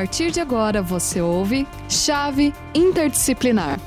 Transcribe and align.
partir 0.00 0.30
de 0.30 0.40
agora 0.40 0.80
você 0.80 1.20
ouve 1.20 1.66
Chave 1.86 2.54
Interdisciplinar. 2.74 3.78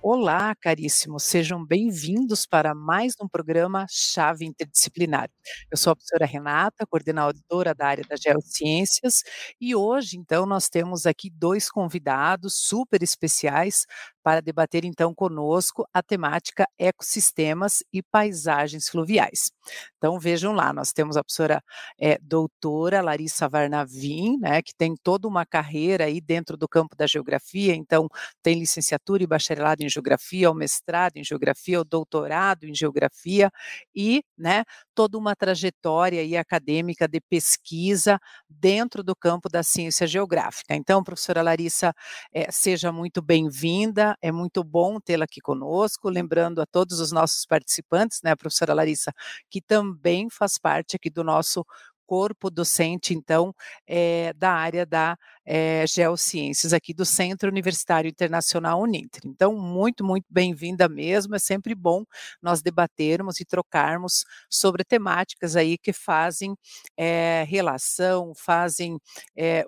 Olá, 0.00 0.54
caríssimos, 0.54 1.24
sejam 1.24 1.62
bem-vindos 1.62 2.46
para 2.46 2.74
mais 2.74 3.12
um 3.20 3.28
programa 3.28 3.84
Chave 3.90 4.46
Interdisciplinar. 4.46 5.28
Eu 5.70 5.76
sou 5.76 5.92
a 5.92 5.96
professora 5.96 6.24
Renata, 6.24 6.86
coordenadora 6.86 7.74
da 7.74 7.86
área 7.86 8.04
das 8.08 8.18
geociências, 8.18 9.22
e 9.60 9.76
hoje, 9.76 10.16
então, 10.16 10.46
nós 10.46 10.70
temos 10.70 11.04
aqui 11.04 11.28
dois 11.28 11.70
convidados 11.70 12.54
super 12.54 13.02
especiais 13.02 13.84
para 14.22 14.40
debater 14.40 14.84
então 14.84 15.14
conosco 15.14 15.86
a 15.92 16.02
temática 16.02 16.66
ecossistemas 16.78 17.82
e 17.92 18.02
paisagens 18.02 18.88
fluviais. 18.88 19.50
Então 19.98 20.18
vejam 20.18 20.52
lá, 20.52 20.72
nós 20.72 20.92
temos 20.92 21.16
a 21.16 21.22
professora 21.24 21.62
é, 22.00 22.18
doutora 22.22 23.00
Larissa 23.02 23.48
Varnavim, 23.48 24.38
né, 24.38 24.62
que 24.62 24.72
tem 24.74 24.94
toda 25.02 25.28
uma 25.28 25.44
carreira 25.44 26.04
aí 26.04 26.20
dentro 26.20 26.56
do 26.56 26.68
campo 26.68 26.96
da 26.96 27.06
geografia, 27.06 27.74
então 27.74 28.08
tem 28.42 28.58
licenciatura 28.58 29.22
e 29.22 29.26
bacharelado 29.26 29.82
em 29.82 29.88
geografia, 29.88 30.50
o 30.50 30.54
mestrado 30.54 31.16
em 31.16 31.24
geografia, 31.24 31.80
o 31.80 31.84
doutorado 31.84 32.64
em 32.64 32.74
geografia 32.74 33.50
e, 33.94 34.22
né, 34.36 34.64
toda 34.98 35.16
uma 35.16 35.36
trajetória 35.36 36.20
aí 36.20 36.36
acadêmica 36.36 37.06
de 37.06 37.20
pesquisa 37.20 38.18
dentro 38.50 39.00
do 39.00 39.14
campo 39.14 39.48
da 39.48 39.62
ciência 39.62 40.08
geográfica. 40.08 40.74
Então, 40.74 41.04
professora 41.04 41.40
Larissa, 41.40 41.94
é, 42.32 42.50
seja 42.50 42.90
muito 42.90 43.22
bem-vinda, 43.22 44.16
é 44.20 44.32
muito 44.32 44.64
bom 44.64 44.98
tê-la 44.98 45.24
aqui 45.24 45.40
conosco, 45.40 46.08
lembrando 46.10 46.60
a 46.60 46.66
todos 46.66 46.98
os 46.98 47.12
nossos 47.12 47.46
participantes, 47.46 48.18
né, 48.24 48.32
a 48.32 48.36
professora 48.36 48.74
Larissa, 48.74 49.12
que 49.48 49.60
também 49.60 50.28
faz 50.28 50.58
parte 50.58 50.96
aqui 50.96 51.08
do 51.08 51.22
nosso 51.22 51.64
corpo 52.08 52.48
docente, 52.50 53.12
então, 53.12 53.54
é, 53.86 54.32
da 54.32 54.50
área 54.50 54.86
da 54.86 55.14
é, 55.44 55.84
Geociências, 55.86 56.72
aqui 56.72 56.94
do 56.94 57.04
Centro 57.04 57.50
Universitário 57.50 58.08
Internacional 58.08 58.80
Uninter. 58.80 59.20
Então, 59.26 59.54
muito, 59.54 60.02
muito 60.02 60.24
bem-vinda 60.30 60.88
mesmo, 60.88 61.34
é 61.36 61.38
sempre 61.38 61.74
bom 61.74 62.04
nós 62.40 62.62
debatermos 62.62 63.40
e 63.40 63.44
trocarmos 63.44 64.24
sobre 64.50 64.84
temáticas 64.84 65.54
aí 65.54 65.76
que 65.76 65.92
fazem 65.92 66.54
é, 66.96 67.44
relação, 67.46 68.32
fazem 68.34 68.98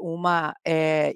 uma 0.00 0.54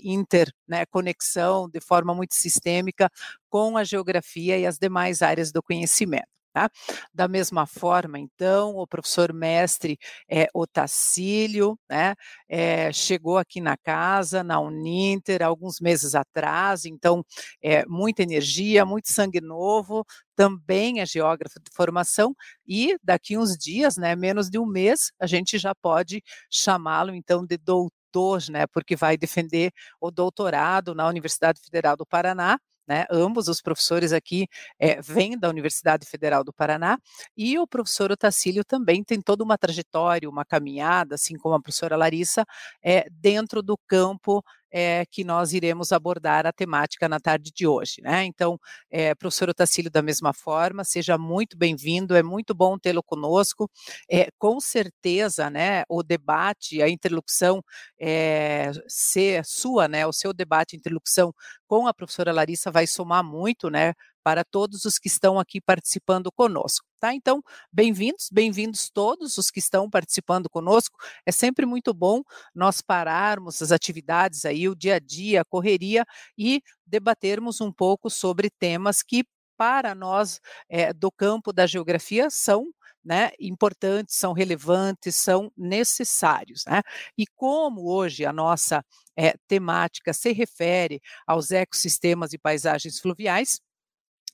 interconexão 0.03 1.65
né, 1.65 1.71
de 1.73 1.81
forma 1.81 2.15
muito 2.15 2.35
sistêmica 2.35 3.11
com 3.49 3.79
a 3.79 3.85
geografia 3.85 4.59
e 4.59 4.67
as 4.67 4.79
demais 4.79 5.23
áreas 5.23 5.51
do 5.53 5.63
conhecimento. 5.63 6.34
Tá? 6.55 6.71
Da 7.13 7.27
mesma 7.27 7.67
forma, 7.67 8.17
então, 8.17 8.77
o 8.77 8.87
professor 8.87 9.33
mestre 9.33 9.99
é, 10.31 10.47
Otacílio 10.55 11.77
né, 11.91 12.15
é, 12.49 12.93
chegou 12.93 13.39
aqui 13.39 13.61
na 13.61 13.77
casa, 13.77 14.45
na 14.45 14.61
Uninter, 14.61 15.43
alguns 15.43 15.81
meses 15.81 16.15
atrás, 16.15 16.85
então, 16.85 17.25
é, 17.61 17.85
muita 17.87 18.23
energia, 18.23 18.85
muito 18.85 19.11
sangue 19.11 19.41
novo, 19.41 20.05
também 20.37 21.01
é 21.01 21.07
geógrafo 21.07 21.59
de 21.59 21.73
formação, 21.75 22.37
e 22.65 22.97
daqui 23.03 23.37
uns 23.37 23.57
dias, 23.59 23.97
né, 23.97 24.15
menos 24.15 24.49
de 24.49 24.57
um 24.57 24.65
mês, 24.67 25.11
a 25.19 25.27
gente 25.27 25.59
já 25.59 25.75
pode 25.75 26.23
chamá-lo, 26.49 27.13
então, 27.17 27.45
de 27.45 27.57
doutor, 27.59 28.41
né, 28.49 28.65
porque 28.69 28.95
vai 28.95 29.17
defender 29.17 29.73
o 30.01 30.09
doutorado 30.09 30.95
na 30.95 31.09
Universidade 31.09 31.61
Federal 31.61 31.97
do 31.97 32.07
Paraná, 32.07 32.61
né? 32.87 33.07
Ambos 33.11 33.49
os 33.49 33.61
professores 33.61 34.13
aqui 34.13 34.47
é, 34.79 35.01
vêm 35.01 35.39
da 35.39 35.49
Universidade 35.49 36.07
Federal 36.07 36.45
do 36.45 36.53
Paraná 36.53 36.99
e 37.37 37.59
o 37.59 37.67
professor 37.67 38.13
Otacílio 38.13 38.65
também 38.65 39.03
tem 39.03 39.21
toda 39.21 39.43
uma 39.45 39.59
trajetória, 39.59 40.29
uma 40.29 40.45
caminhada, 40.45 41.15
assim 41.15 41.37
como 41.37 41.55
a 41.55 41.61
professora 41.61 41.97
Larissa, 41.97 42.45
é, 42.83 43.07
dentro 43.11 43.63
do 43.63 43.79
campo 43.87 44.45
é, 44.77 45.05
que 45.09 45.23
nós 45.23 45.53
iremos 45.53 45.93
abordar 45.93 46.47
a 46.47 46.53
temática 46.53 47.09
na 47.09 47.21
tarde 47.21 47.53
de 47.55 47.65
hoje. 47.65 48.03
Né? 48.03 48.25
Então, 48.25 48.59
é, 48.91 49.15
professor 49.15 49.49
Otacílio, 49.49 49.89
da 49.89 50.03
mesma 50.03 50.33
forma, 50.33 50.83
seja 50.83 51.17
muito 51.17 51.57
bem-vindo, 51.57 52.17
é 52.17 52.25
muito 52.25 52.53
bom 52.53 52.77
tê-lo 52.77 53.01
conosco. 53.01 53.71
É, 54.11 54.29
com 54.37 54.59
certeza, 54.59 55.49
né, 55.49 55.85
o 55.89 56.03
debate, 56.03 56.83
a 56.83 56.89
interlocução 56.89 57.63
é, 58.01 58.73
ser 58.89 59.45
sua, 59.45 59.87
né, 59.87 60.05
o 60.09 60.13
seu 60.13 60.33
debate, 60.33 60.75
interlocução 60.77 61.33
com 61.69 61.87
a 61.87 61.95
professora 61.95 62.33
Larissa 62.33 62.69
vai 62.73 62.87
somar 62.89 63.23
muito, 63.23 63.71
né, 63.71 63.95
para 64.25 64.43
todos 64.43 64.87
os 64.87 64.99
que 64.99 65.07
estão 65.07 65.39
aqui 65.39 65.61
participando 65.61 66.33
conosco. 66.33 66.87
Tá? 66.99 67.15
Então, 67.15 67.43
bem-vindos, 67.71 68.31
bem-vindos 68.33 68.89
todos 68.91 69.37
os 69.37 69.51
que 69.51 69.59
estão 69.59 69.91
participando 69.91 70.49
conosco. 70.49 70.97
É 71.27 71.31
sempre 71.31 71.67
muito 71.67 71.93
bom 71.93 72.23
nós 72.55 72.81
pararmos 72.81 73.61
as 73.61 73.71
atividades 73.71 74.47
aí, 74.47 74.67
o 74.67 74.75
dia 74.75 74.95
a 74.95 74.99
dia, 74.99 75.43
a 75.43 75.45
correria 75.45 76.07
e 76.39 76.63
debatermos 76.87 77.61
um 77.61 77.71
pouco 77.71 78.09
sobre 78.09 78.49
temas 78.49 79.03
que 79.03 79.25
para 79.59 79.95
nós 79.95 80.41
é, 80.69 80.93
do 80.93 81.13
campo 81.13 81.53
da 81.53 81.67
geografia 81.67 82.31
são 82.31 82.67
né, 83.05 83.33
importantes, 83.39 84.17
são 84.17 84.33
relevantes, 84.33 85.15
são 85.15 85.53
necessários. 85.55 86.65
Né? 86.67 86.81
E 87.19 87.27
como 87.37 87.87
hoje 87.87 88.25
a 88.25 88.33
nossa 88.33 88.83
é, 89.15 89.35
temática 89.47 90.15
se 90.15 90.33
refere 90.33 91.01
aos 91.27 91.51
ecossistemas 91.51 92.33
e 92.33 92.39
paisagens 92.39 92.99
fluviais, 92.99 93.61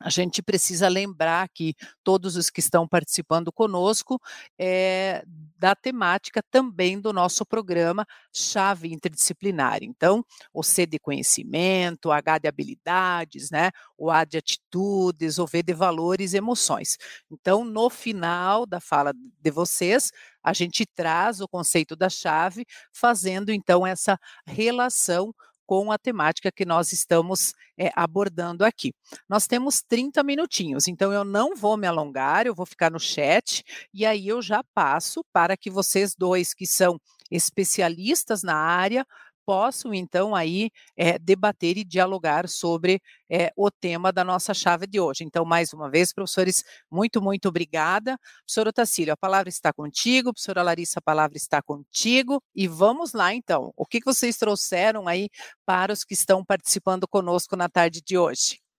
a 0.00 0.09
gente 0.09 0.43
precisa 0.43 0.88
lembrar 0.88 1.47
que 1.50 1.75
todos 2.03 2.34
os 2.34 2.49
que 2.49 2.61
estão 2.61 2.88
participando 2.88 3.53
conosco 3.53 4.19
é, 4.59 5.22
da 5.59 5.75
temática 5.75 6.43
também 6.50 6.99
do 6.99 7.12
nosso 7.12 7.44
programa 7.44 8.06
Chave 8.33 8.93
Interdisciplinar. 8.93 9.81
Então, 9.83 10.25
o 10.55 10.62
C 10.62 10.87
de 10.87 10.99
conhecimento, 10.99 12.06
o 12.06 12.12
H 12.12 12.38
de 12.38 12.49
habilidades, 12.49 13.50
né, 13.50 13.71
o 13.99 14.11
A 14.11 14.25
de 14.25 14.38
atitudes, 14.38 15.38
o 15.38 15.47
V 15.47 15.62
de 15.62 15.75
valores 15.75 16.32
e 16.32 16.38
emoções. 16.38 16.97
Então, 17.31 17.62
no 17.62 17.91
final 17.91 18.65
da 18.65 18.81
fala 18.81 19.12
de 19.15 19.50
vocês, 19.50 20.11
a 20.43 20.55
gente 20.55 20.87
traz 20.87 21.41
o 21.43 21.49
conceito 21.49 21.94
da 21.94 22.09
chave, 22.09 22.65
fazendo 22.91 23.53
então 23.53 23.87
essa 23.87 24.19
relação 24.47 25.34
com 25.70 25.92
a 25.92 25.98
temática 25.98 26.50
que 26.50 26.64
nós 26.64 26.92
estamos 26.92 27.54
é, 27.78 27.92
abordando 27.94 28.64
aqui. 28.64 28.92
Nós 29.28 29.47
temos 29.47 29.81
30 29.81 30.20
minutinhos, 30.25 30.88
então 30.88 31.12
eu 31.12 31.22
não 31.22 31.54
vou 31.54 31.76
me 31.76 31.86
alongar, 31.86 32.44
eu 32.44 32.53
vou 32.56 32.66
ficar 32.66 32.91
no 32.91 32.98
chat 32.98 33.62
e 33.94 34.04
aí 34.04 34.26
eu 34.26 34.42
já 34.42 34.64
passo 34.75 35.25
para 35.32 35.56
que 35.56 35.70
vocês 35.70 36.12
dois 36.12 36.53
que 36.53 36.66
são 36.66 37.00
especialistas 37.31 38.42
na 38.42 38.56
área 38.56 39.06
possam 39.44 39.92
então 39.94 40.34
aí 40.34 40.70
é, 40.96 41.18
debater 41.18 41.76
e 41.78 41.84
dialogar 41.84 42.48
sobre 42.48 43.00
é, 43.28 43.52
o 43.56 43.70
tema 43.70 44.12
da 44.12 44.24
nossa 44.24 44.54
chave 44.54 44.86
de 44.86 45.00
hoje. 45.00 45.24
Então, 45.24 45.44
mais 45.44 45.72
uma 45.72 45.90
vez, 45.90 46.12
professores, 46.12 46.64
muito, 46.90 47.20
muito 47.20 47.48
obrigada. 47.48 48.18
Professor 48.46 48.68
Otacílio, 48.68 49.12
a 49.12 49.16
palavra 49.16 49.48
está 49.48 49.72
contigo, 49.72 50.32
professora 50.32 50.62
Larissa, 50.62 50.98
a 50.98 51.02
palavra 51.02 51.36
está 51.36 51.62
contigo, 51.62 52.42
e 52.54 52.66
vamos 52.68 53.12
lá 53.12 53.34
então. 53.34 53.72
O 53.76 53.86
que 53.86 54.00
vocês 54.04 54.36
trouxeram 54.36 55.08
aí 55.08 55.28
para 55.66 55.92
os 55.92 56.04
que 56.04 56.14
estão 56.14 56.44
participando 56.44 57.06
conosco 57.08 57.56
na 57.56 57.68
tarde 57.68 58.00
de 58.04 58.18
hoje? 58.18 58.69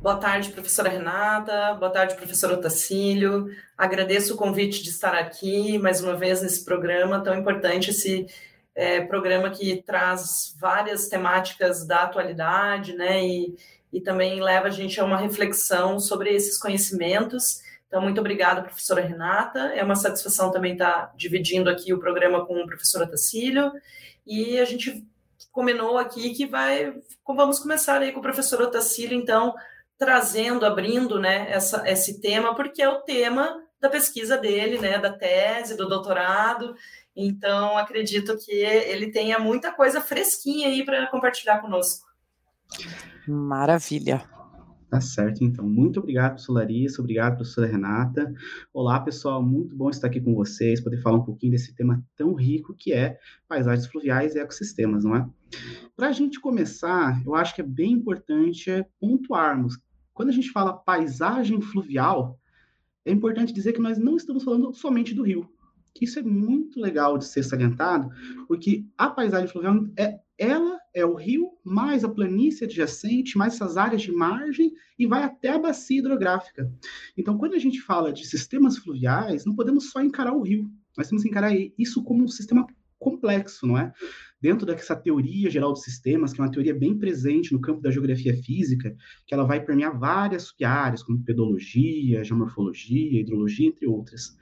Boa 0.00 0.16
tarde, 0.16 0.50
professora 0.50 0.88
Renata. 0.88 1.74
Boa 1.74 1.90
tarde, 1.90 2.14
professor 2.14 2.52
Otacílio. 2.52 3.48
Agradeço 3.76 4.32
o 4.32 4.36
convite 4.36 4.80
de 4.80 4.90
estar 4.90 5.12
aqui 5.12 5.76
mais 5.76 6.00
uma 6.00 6.14
vez 6.14 6.40
nesse 6.40 6.64
programa 6.64 7.20
tão 7.20 7.36
importante, 7.36 7.90
esse 7.90 8.26
é, 8.76 9.00
programa 9.00 9.50
que 9.50 9.82
traz 9.82 10.54
várias 10.56 11.08
temáticas 11.08 11.84
da 11.84 12.04
atualidade, 12.04 12.92
né? 12.94 13.26
E, 13.26 13.56
e 13.92 14.00
também 14.00 14.40
leva 14.40 14.68
a 14.68 14.70
gente 14.70 15.00
a 15.00 15.04
uma 15.04 15.16
reflexão 15.16 15.98
sobre 15.98 16.32
esses 16.32 16.56
conhecimentos. 16.56 17.60
Então, 17.88 18.00
muito 18.00 18.20
obrigada, 18.20 18.62
professora 18.62 19.00
Renata. 19.00 19.72
É 19.74 19.82
uma 19.82 19.96
satisfação 19.96 20.52
também 20.52 20.74
estar 20.74 21.12
dividindo 21.16 21.68
aqui 21.68 21.92
o 21.92 21.98
programa 21.98 22.46
com 22.46 22.54
o 22.54 22.66
professor 22.66 23.02
Otacílio. 23.02 23.72
E 24.24 24.60
a 24.60 24.64
gente 24.64 25.04
combinou 25.50 25.98
aqui 25.98 26.30
que 26.30 26.46
vai. 26.46 26.94
Vamos 27.26 27.58
começar 27.58 28.00
aí 28.00 28.12
com 28.12 28.20
o 28.20 28.22
professor 28.22 28.62
Otacílio, 28.62 29.18
então 29.18 29.56
trazendo, 29.98 30.64
abrindo 30.64 31.18
né, 31.18 31.50
essa, 31.50 31.82
esse 31.88 32.20
tema, 32.20 32.54
porque 32.54 32.80
é 32.80 32.88
o 32.88 33.02
tema 33.02 33.60
da 33.80 33.88
pesquisa 33.88 34.38
dele, 34.38 34.78
né, 34.78 34.98
da 34.98 35.12
tese, 35.12 35.76
do 35.76 35.88
doutorado. 35.88 36.74
Então, 37.14 37.76
acredito 37.76 38.36
que 38.38 38.52
ele 38.52 39.10
tenha 39.10 39.38
muita 39.38 39.72
coisa 39.72 40.00
fresquinha 40.00 40.68
aí 40.68 40.84
para 40.84 41.08
compartilhar 41.08 41.60
conosco. 41.60 42.06
Maravilha. 43.26 44.22
Tá 44.88 45.02
certo, 45.02 45.44
então. 45.44 45.68
Muito 45.68 46.00
obrigado, 46.00 46.30
professora 46.30 46.60
Larissa, 46.60 47.02
obrigado, 47.02 47.36
professora 47.36 47.66
Renata. 47.66 48.32
Olá, 48.72 48.98
pessoal, 49.00 49.42
muito 49.42 49.76
bom 49.76 49.90
estar 49.90 50.06
aqui 50.06 50.18
com 50.18 50.34
vocês, 50.34 50.80
poder 50.80 51.02
falar 51.02 51.18
um 51.18 51.24
pouquinho 51.24 51.52
desse 51.52 51.74
tema 51.74 52.02
tão 52.16 52.34
rico 52.34 52.74
que 52.74 52.92
é 52.92 53.18
paisagens 53.46 53.86
fluviais 53.86 54.34
e 54.34 54.38
ecossistemas, 54.38 55.04
não 55.04 55.14
é? 55.14 55.28
Para 55.94 56.08
a 56.08 56.12
gente 56.12 56.40
começar, 56.40 57.20
eu 57.26 57.34
acho 57.34 57.54
que 57.54 57.60
é 57.60 57.64
bem 57.64 57.92
importante 57.92 58.70
pontuarmos 58.98 59.76
quando 60.18 60.30
a 60.30 60.32
gente 60.32 60.50
fala 60.50 60.72
paisagem 60.72 61.60
fluvial, 61.60 62.40
é 63.04 63.12
importante 63.12 63.52
dizer 63.52 63.72
que 63.72 63.80
nós 63.80 63.98
não 63.98 64.16
estamos 64.16 64.42
falando 64.42 64.74
somente 64.74 65.14
do 65.14 65.22
rio, 65.22 65.48
isso 66.00 66.18
é 66.18 66.22
muito 66.22 66.80
legal 66.80 67.16
de 67.16 67.24
ser 67.24 67.44
salientado, 67.44 68.10
porque 68.48 68.84
a 68.98 69.08
paisagem 69.08 69.46
fluvial 69.46 69.86
é 69.96 70.18
ela 70.36 70.76
é 70.92 71.06
o 71.06 71.14
rio 71.14 71.52
mais 71.62 72.02
a 72.02 72.08
planície 72.08 72.64
adjacente, 72.64 73.38
mais 73.38 73.54
essas 73.54 73.76
áreas 73.76 74.02
de 74.02 74.10
margem 74.10 74.72
e 74.98 75.06
vai 75.06 75.22
até 75.22 75.50
a 75.50 75.58
bacia 75.58 76.00
hidrográfica. 76.00 76.68
Então, 77.16 77.38
quando 77.38 77.54
a 77.54 77.58
gente 77.58 77.80
fala 77.80 78.12
de 78.12 78.26
sistemas 78.26 78.76
fluviais, 78.76 79.44
não 79.44 79.54
podemos 79.54 79.90
só 79.90 80.02
encarar 80.02 80.32
o 80.32 80.42
rio, 80.42 80.68
nós 80.96 81.08
temos 81.08 81.22
que 81.22 81.28
encarar 81.28 81.52
isso 81.78 82.02
como 82.02 82.24
um 82.24 82.28
sistema 82.28 82.66
complexo, 82.98 83.68
não 83.68 83.78
é? 83.78 83.92
Dentro 84.40 84.64
dessa 84.64 84.94
teoria 84.94 85.50
geral 85.50 85.72
dos 85.72 85.82
sistemas, 85.82 86.32
que 86.32 86.40
é 86.40 86.44
uma 86.44 86.50
teoria 86.50 86.74
bem 86.74 86.96
presente 86.96 87.52
no 87.52 87.60
campo 87.60 87.80
da 87.80 87.90
geografia 87.90 88.34
física, 88.34 88.96
que 89.26 89.34
ela 89.34 89.44
vai 89.44 89.64
permear 89.64 89.98
várias 89.98 90.54
áreas, 90.62 91.02
como 91.02 91.22
pedologia, 91.22 92.22
geomorfologia, 92.22 93.20
hidrologia, 93.20 93.66
entre 93.66 93.86
outras. 93.86 94.36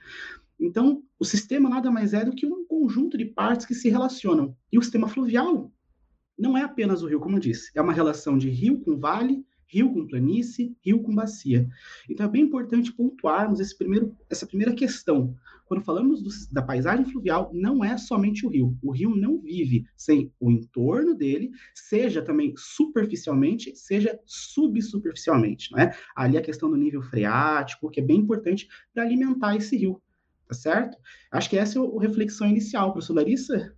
Então, 0.60 1.02
o 1.18 1.24
sistema 1.24 1.68
nada 1.68 1.90
mais 1.90 2.12
é 2.12 2.24
do 2.24 2.34
que 2.34 2.46
um 2.46 2.66
conjunto 2.66 3.16
de 3.16 3.24
partes 3.24 3.66
que 3.66 3.74
se 3.74 3.88
relacionam. 3.88 4.56
E 4.70 4.78
o 4.78 4.82
sistema 4.82 5.08
fluvial 5.08 5.72
não 6.38 6.56
é 6.56 6.62
apenas 6.62 7.02
o 7.02 7.06
rio, 7.06 7.20
como 7.20 7.36
eu 7.36 7.40
disse, 7.40 7.70
é 7.74 7.80
uma 7.80 7.92
relação 7.92 8.36
de 8.36 8.50
rio 8.50 8.80
com 8.80 8.98
vale, 8.98 9.44
rio 9.66 9.92
com 9.92 10.06
planície, 10.06 10.76
rio 10.84 11.02
com 11.02 11.14
bacia. 11.14 11.68
Então 12.08 12.26
é 12.26 12.28
bem 12.28 12.42
importante 12.42 12.92
pontuarmos 12.92 13.60
esse 13.60 13.76
primeiro, 13.76 14.16
essa 14.30 14.46
primeira 14.46 14.74
questão. 14.74 15.34
Quando 15.66 15.84
falamos 15.84 16.22
do, 16.22 16.30
da 16.52 16.62
paisagem 16.62 17.04
fluvial, 17.04 17.50
não 17.52 17.84
é 17.84 17.98
somente 17.98 18.46
o 18.46 18.48
rio. 18.48 18.78
O 18.80 18.92
rio 18.92 19.14
não 19.14 19.40
vive 19.40 19.84
sem 19.96 20.32
o 20.38 20.50
entorno 20.50 21.12
dele, 21.12 21.50
seja 21.74 22.22
também 22.22 22.54
superficialmente, 22.56 23.74
seja 23.76 24.18
subsuperficialmente, 24.24 25.72
não 25.72 25.80
é? 25.80 25.94
Ali 26.14 26.38
a 26.38 26.42
questão 26.42 26.70
do 26.70 26.76
nível 26.76 27.02
freático, 27.02 27.90
que 27.90 28.00
é 28.00 28.04
bem 28.04 28.18
importante 28.18 28.68
para 28.94 29.02
alimentar 29.02 29.56
esse 29.56 29.76
rio, 29.76 30.00
tá 30.48 30.54
certo? 30.54 30.96
Acho 31.32 31.50
que 31.50 31.58
essa 31.58 31.78
é 31.78 31.82
a 31.82 32.00
reflexão 32.00 32.46
inicial, 32.46 32.92
professor 32.92 33.14
Larissa. 33.14 33.74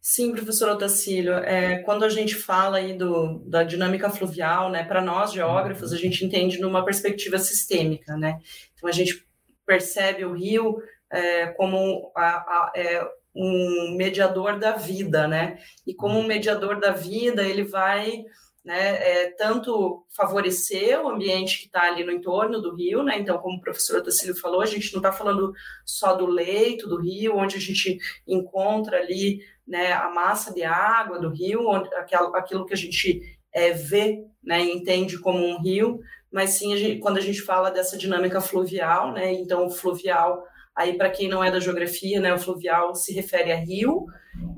Sim, 0.00 0.32
professor 0.32 0.68
Otacílio, 0.70 1.34
é, 1.34 1.78
quando 1.78 2.04
a 2.04 2.08
gente 2.08 2.34
fala 2.34 2.78
aí 2.78 2.96
do, 2.96 3.38
da 3.46 3.62
dinâmica 3.62 4.10
fluvial, 4.10 4.68
né, 4.68 4.82
para 4.82 5.00
nós 5.00 5.32
geógrafos, 5.32 5.92
a 5.92 5.96
gente 5.96 6.24
entende 6.24 6.58
numa 6.58 6.84
perspectiva 6.84 7.38
sistêmica, 7.38 8.16
né, 8.16 8.40
então 8.74 8.88
a 8.88 8.92
gente 8.92 9.24
percebe 9.66 10.24
o 10.24 10.32
rio 10.32 10.76
é, 11.10 11.46
como 11.48 12.10
a, 12.16 12.28
a, 12.28 12.72
é, 12.74 13.06
um 13.34 13.94
mediador 13.96 14.58
da 14.58 14.72
vida, 14.72 15.26
né, 15.26 15.58
e 15.86 15.94
como 15.94 16.18
um 16.18 16.26
mediador 16.26 16.80
da 16.80 16.90
vida, 16.90 17.42
ele 17.42 17.64
vai 17.64 18.24
né, 18.64 18.96
é, 18.96 19.30
tanto 19.30 20.06
favorecer 20.14 21.00
o 21.00 21.08
ambiente 21.08 21.58
que 21.58 21.66
está 21.66 21.82
ali 21.82 22.04
no 22.04 22.12
entorno 22.12 22.60
do 22.60 22.74
rio, 22.74 23.02
né, 23.02 23.18
então, 23.18 23.38
como 23.38 23.56
o 23.58 23.60
professor 23.60 23.98
Otacílio 23.98 24.36
falou, 24.36 24.60
a 24.60 24.66
gente 24.66 24.92
não 24.92 25.00
está 25.00 25.10
falando 25.10 25.52
só 25.84 26.14
do 26.14 26.26
leito 26.26 26.88
do 26.88 27.00
rio, 27.00 27.36
onde 27.36 27.56
a 27.56 27.60
gente 27.60 27.98
encontra 28.26 28.98
ali 28.98 29.40
né, 29.66 29.92
a 29.92 30.10
massa 30.10 30.52
de 30.52 30.62
água 30.62 31.18
do 31.18 31.30
rio, 31.30 31.66
onde, 31.66 31.92
aquilo, 31.94 32.36
aquilo 32.36 32.66
que 32.66 32.74
a 32.74 32.76
gente 32.76 33.38
é, 33.52 33.72
vê 33.72 34.24
né, 34.42 34.60
entende 34.60 35.18
como 35.18 35.44
um 35.44 35.60
rio, 35.60 36.00
mas 36.32 36.50
sim 36.50 36.72
a 36.72 36.76
gente, 36.76 37.00
quando 37.00 37.18
a 37.18 37.20
gente 37.20 37.42
fala 37.42 37.70
dessa 37.70 37.96
dinâmica 37.96 38.40
fluvial, 38.40 39.12
né, 39.12 39.32
então 39.32 39.70
fluvial, 39.70 40.44
aí 40.74 40.96
para 40.96 41.10
quem 41.10 41.28
não 41.28 41.44
é 41.44 41.50
da 41.50 41.60
geografia, 41.60 42.20
né, 42.20 42.32
o 42.32 42.38
fluvial 42.38 42.94
se 42.94 43.12
refere 43.12 43.52
a 43.52 43.56
rio, 43.56 44.06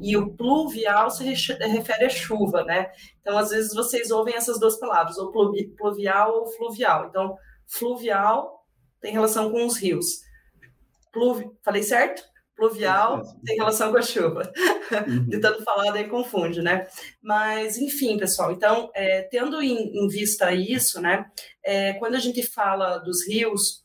e 0.01 0.17
o 0.17 0.31
pluvial 0.35 1.11
se 1.11 1.25
refere 1.25 2.05
a 2.05 2.09
chuva, 2.11 2.63
né? 2.63 2.93
Então, 3.21 3.37
às 3.37 3.51
vezes, 3.51 3.75
vocês 3.75 4.11
ouvem 4.11 4.35
essas 4.35 4.61
duas 4.61 4.79
palavras, 4.79 5.19
ou 5.19 5.33
pluvial 5.77 6.33
ou 6.33 6.47
fluvial. 6.53 7.07
Então, 7.09 7.37
fluvial 7.67 8.65
tem 9.01 9.13
relação 9.13 9.51
com 9.51 9.67
os 9.67 9.77
rios. 9.77 10.21
Pluvi... 11.13 11.51
Falei 11.65 11.83
certo? 11.83 12.23
Pluvial 12.57 13.23
tem 13.45 13.57
relação 13.57 13.91
com 13.91 13.99
a 13.99 14.03
chuva. 14.03 14.53
Uhum. 15.07 15.27
De 15.29 15.41
tanto 15.41 15.65
falar, 15.65 15.93
daí 15.93 16.09
confunde, 16.09 16.63
né? 16.63 16.87
Mas, 17.23 17.79
enfim, 17.79 18.17
pessoal, 18.17 18.53
então, 18.53 18.91
é, 18.95 19.23
tendo 19.23 19.61
em, 19.61 20.05
em, 20.05 20.09
vista 20.09 20.53
isso, 20.53 21.01
né, 21.01 21.27
é, 21.65 21.95
quando 21.95 22.15
a 22.15 22.21
gente 22.21 22.43
fala 22.43 22.99
dos 22.99 23.27
rios, 23.27 23.83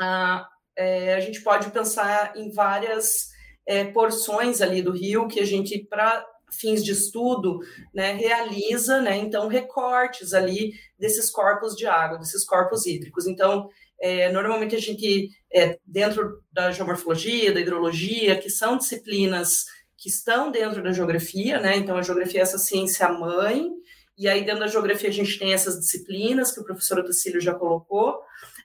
a, 0.00 0.48
é, 0.76 1.14
a 1.14 1.20
gente 1.20 1.42
pode 1.42 1.70
pensar 1.70 2.36
em 2.36 2.50
várias 2.50 3.28
é, 3.66 3.84
porções 3.84 4.62
ali 4.62 4.80
do 4.80 4.92
rio 4.92 5.28
que 5.28 5.40
a 5.40 5.44
gente, 5.44 5.78
para 5.78 6.24
fins 6.58 6.84
de 6.84 6.92
estudo, 6.92 7.60
né, 7.94 8.12
realiza, 8.12 9.00
né, 9.00 9.16
então, 9.16 9.48
recortes 9.48 10.32
ali 10.34 10.72
desses 10.98 11.30
corpos 11.30 11.74
de 11.76 11.86
água, 11.86 12.18
desses 12.18 12.44
corpos 12.44 12.86
hídricos. 12.86 13.26
Então, 13.26 13.68
é, 14.00 14.30
normalmente 14.30 14.74
a 14.76 14.80
gente, 14.80 15.30
é, 15.52 15.78
dentro 15.86 16.42
da 16.52 16.70
geomorfologia, 16.70 17.52
da 17.52 17.60
hidrologia, 17.60 18.36
que 18.38 18.50
são 18.50 18.76
disciplinas 18.76 19.64
que 19.96 20.08
estão 20.08 20.50
dentro 20.50 20.82
da 20.82 20.92
geografia, 20.92 21.58
né, 21.58 21.76
então 21.76 21.96
a 21.96 22.02
geografia 22.02 22.40
é 22.40 22.42
essa 22.42 22.58
ciência 22.58 23.08
mãe, 23.08 23.70
e 24.18 24.28
aí 24.28 24.44
dentro 24.44 24.60
da 24.60 24.66
geografia 24.66 25.08
a 25.08 25.12
gente 25.12 25.38
tem 25.38 25.52
essas 25.52 25.78
disciplinas 25.78 26.52
que 26.52 26.60
o 26.60 26.64
professor 26.64 26.98
Otacílio 26.98 27.40
já 27.40 27.54
colocou, 27.54 28.20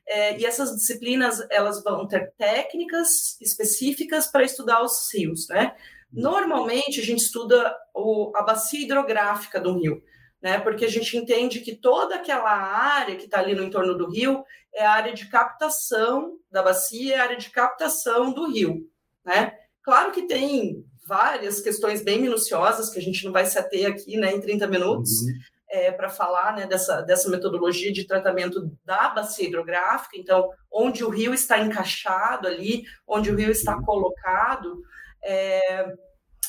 é, 0.07 0.37
e 0.37 0.45
essas 0.45 0.75
disciplinas, 0.75 1.45
elas 1.49 1.81
vão 1.83 2.07
ter 2.07 2.33
técnicas 2.37 3.39
específicas 3.39 4.27
para 4.27 4.43
estudar 4.43 4.83
os 4.83 5.09
rios, 5.13 5.47
né? 5.47 5.73
Normalmente, 6.11 6.99
a 6.99 7.03
gente 7.03 7.19
estuda 7.19 7.75
o, 7.93 8.31
a 8.35 8.41
bacia 8.41 8.83
hidrográfica 8.83 9.59
do 9.59 9.77
rio, 9.77 10.01
né? 10.41 10.59
Porque 10.59 10.85
a 10.85 10.89
gente 10.89 11.15
entende 11.15 11.59
que 11.59 11.75
toda 11.75 12.15
aquela 12.15 12.51
área 12.51 13.15
que 13.15 13.25
está 13.25 13.39
ali 13.39 13.55
no 13.55 13.63
entorno 13.63 13.97
do 13.97 14.09
rio 14.09 14.43
é 14.73 14.85
a 14.85 14.91
área 14.91 15.13
de 15.13 15.27
captação 15.27 16.37
da 16.51 16.61
bacia, 16.61 17.15
é 17.15 17.19
a 17.19 17.23
área 17.23 17.37
de 17.37 17.49
captação 17.49 18.33
do 18.33 18.51
rio, 18.51 18.89
né? 19.25 19.53
Claro 19.83 20.11
que 20.11 20.27
tem 20.27 20.85
várias 21.07 21.59
questões 21.59 22.03
bem 22.03 22.21
minuciosas 22.21 22.89
que 22.89 22.99
a 22.99 23.01
gente 23.01 23.25
não 23.25 23.31
vai 23.31 23.45
se 23.45 23.57
ater 23.57 23.89
aqui, 23.89 24.17
né, 24.17 24.33
em 24.33 24.39
30 24.39 24.67
minutos, 24.67 25.11
uhum 25.21 25.33
é, 25.71 25.89
para 25.89 26.09
falar 26.09 26.53
né, 26.53 26.67
dessa, 26.67 27.01
dessa 27.01 27.29
metodologia 27.29 27.91
de 27.93 28.05
tratamento 28.05 28.69
da 28.83 29.09
bacia 29.09 29.47
hidrográfica, 29.47 30.17
então, 30.17 30.49
onde 30.69 31.03
o 31.03 31.09
rio 31.09 31.33
está 31.33 31.59
encaixado 31.59 32.45
ali, 32.45 32.83
onde 33.07 33.31
o 33.31 33.35
rio 33.35 33.49
está 33.49 33.81
colocado. 33.81 34.81
É, 35.23 35.85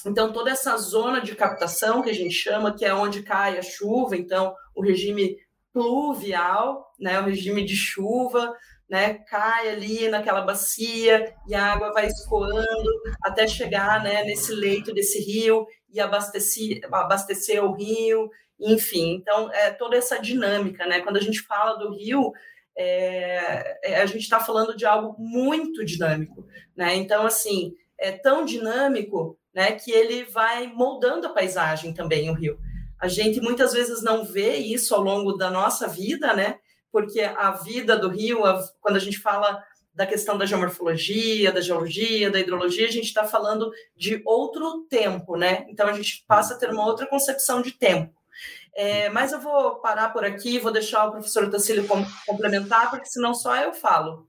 então, 0.07 0.33
toda 0.33 0.51
essa 0.51 0.77
zona 0.77 1.21
de 1.21 1.35
captação 1.35 2.03
que 2.03 2.11
a 2.11 2.15
gente 2.15 2.35
chama, 2.35 2.75
que 2.75 2.85
é 2.85 2.95
onde 2.95 3.23
cai 3.23 3.59
a 3.59 3.63
chuva, 3.63 4.17
então, 4.17 4.55
o 4.75 4.83
regime 4.83 5.37
pluvial, 5.73 6.93
né, 6.99 7.21
o 7.21 7.25
regime 7.25 7.65
de 7.65 7.77
chuva, 7.77 8.55
né, 8.91 9.15
cai 9.15 9.71
ali 9.71 10.09
naquela 10.09 10.43
bacia 10.43 11.35
e 11.49 11.55
a 11.55 11.73
água 11.73 11.93
vai 11.93 12.07
escoando 12.07 12.91
até 13.23 13.47
chegar 13.47 14.03
né, 14.03 14.23
nesse 14.25 14.53
leito 14.55 14.93
desse 14.93 15.19
rio 15.21 15.67
e 15.91 16.01
abastecer, 16.01 16.81
abastecer 16.91 17.65
o 17.65 17.73
rio 17.73 18.29
enfim, 18.63 19.15
então 19.15 19.53
é 19.53 19.73
toda 19.73 19.97
essa 19.97 20.19
dinâmica, 20.21 20.87
né? 20.87 21.01
Quando 21.01 21.17
a 21.17 21.21
gente 21.21 21.41
fala 21.43 21.77
do 21.79 21.91
rio, 21.91 22.33
é, 22.77 23.93
é, 23.93 24.01
a 24.01 24.07
gente 24.07 24.23
está 24.23 24.39
falando 24.39 24.77
de 24.77 24.87
algo 24.87 25.17
muito 25.19 25.85
dinâmico, 25.85 26.47
né? 26.77 26.95
Então, 26.95 27.27
assim, 27.27 27.75
é 28.03 28.11
tão 28.11 28.45
dinâmico, 28.45 29.39
né, 29.55 29.73
que 29.73 29.93
ele 29.93 30.25
vai 30.25 30.67
moldando 30.67 31.27
a 31.27 31.33
paisagem 31.33 31.95
também, 31.95 32.29
o 32.29 32.35
rio. 32.35 32.59
A 33.01 33.07
gente 33.07 33.41
muitas 33.41 33.73
vezes 33.73 34.03
não 34.03 34.25
vê 34.25 34.57
isso 34.57 34.95
ao 34.95 35.01
longo 35.01 35.33
da 35.35 35.51
nossa 35.51 35.89
vida, 35.89 36.35
né? 36.35 36.59
Porque 36.91 37.21
a 37.21 37.51
vida 37.53 37.97
do 37.97 38.09
rio, 38.09 38.45
a, 38.45 38.63
quando 38.81 38.97
a 38.97 39.01
gente 39.01 39.19
fala 39.19 39.63
da 39.95 40.07
questão 40.07 40.39
da 40.39 40.47
geomorfologia, 40.47 41.53
da 41.53 41.61
geologia, 41.61 42.31
da 42.31 42.41
hidrologia, 42.41 42.87
a 42.87 42.91
gente 42.91 43.07
está 43.07 43.25
falando 43.25 43.71
de 43.97 44.23
outro 44.25 44.87
tempo, 44.89 45.37
né? 45.37 45.67
Então 45.69 45.87
a 45.89 45.93
gente 45.93 46.25
passa 46.27 46.55
a 46.55 46.59
ter 46.59 46.71
uma 46.71 46.87
outra 46.87 47.07
concepção 47.07 47.61
de 47.61 47.73
tempo. 47.73 48.15
É, 48.75 49.11
mas 49.11 49.33
eu 49.33 49.41
vou 49.41 49.77
parar 49.81 50.13
por 50.13 50.25
aqui, 50.25 50.59
vou 50.59 50.73
deixar 50.73 51.07
o 51.07 51.13
professor 51.13 51.51
Tacílio 51.51 51.87
complementar, 52.27 52.91
porque 52.91 53.07
senão 53.07 53.35
só 53.35 53.55
eu 53.57 53.73
falo. 53.75 54.27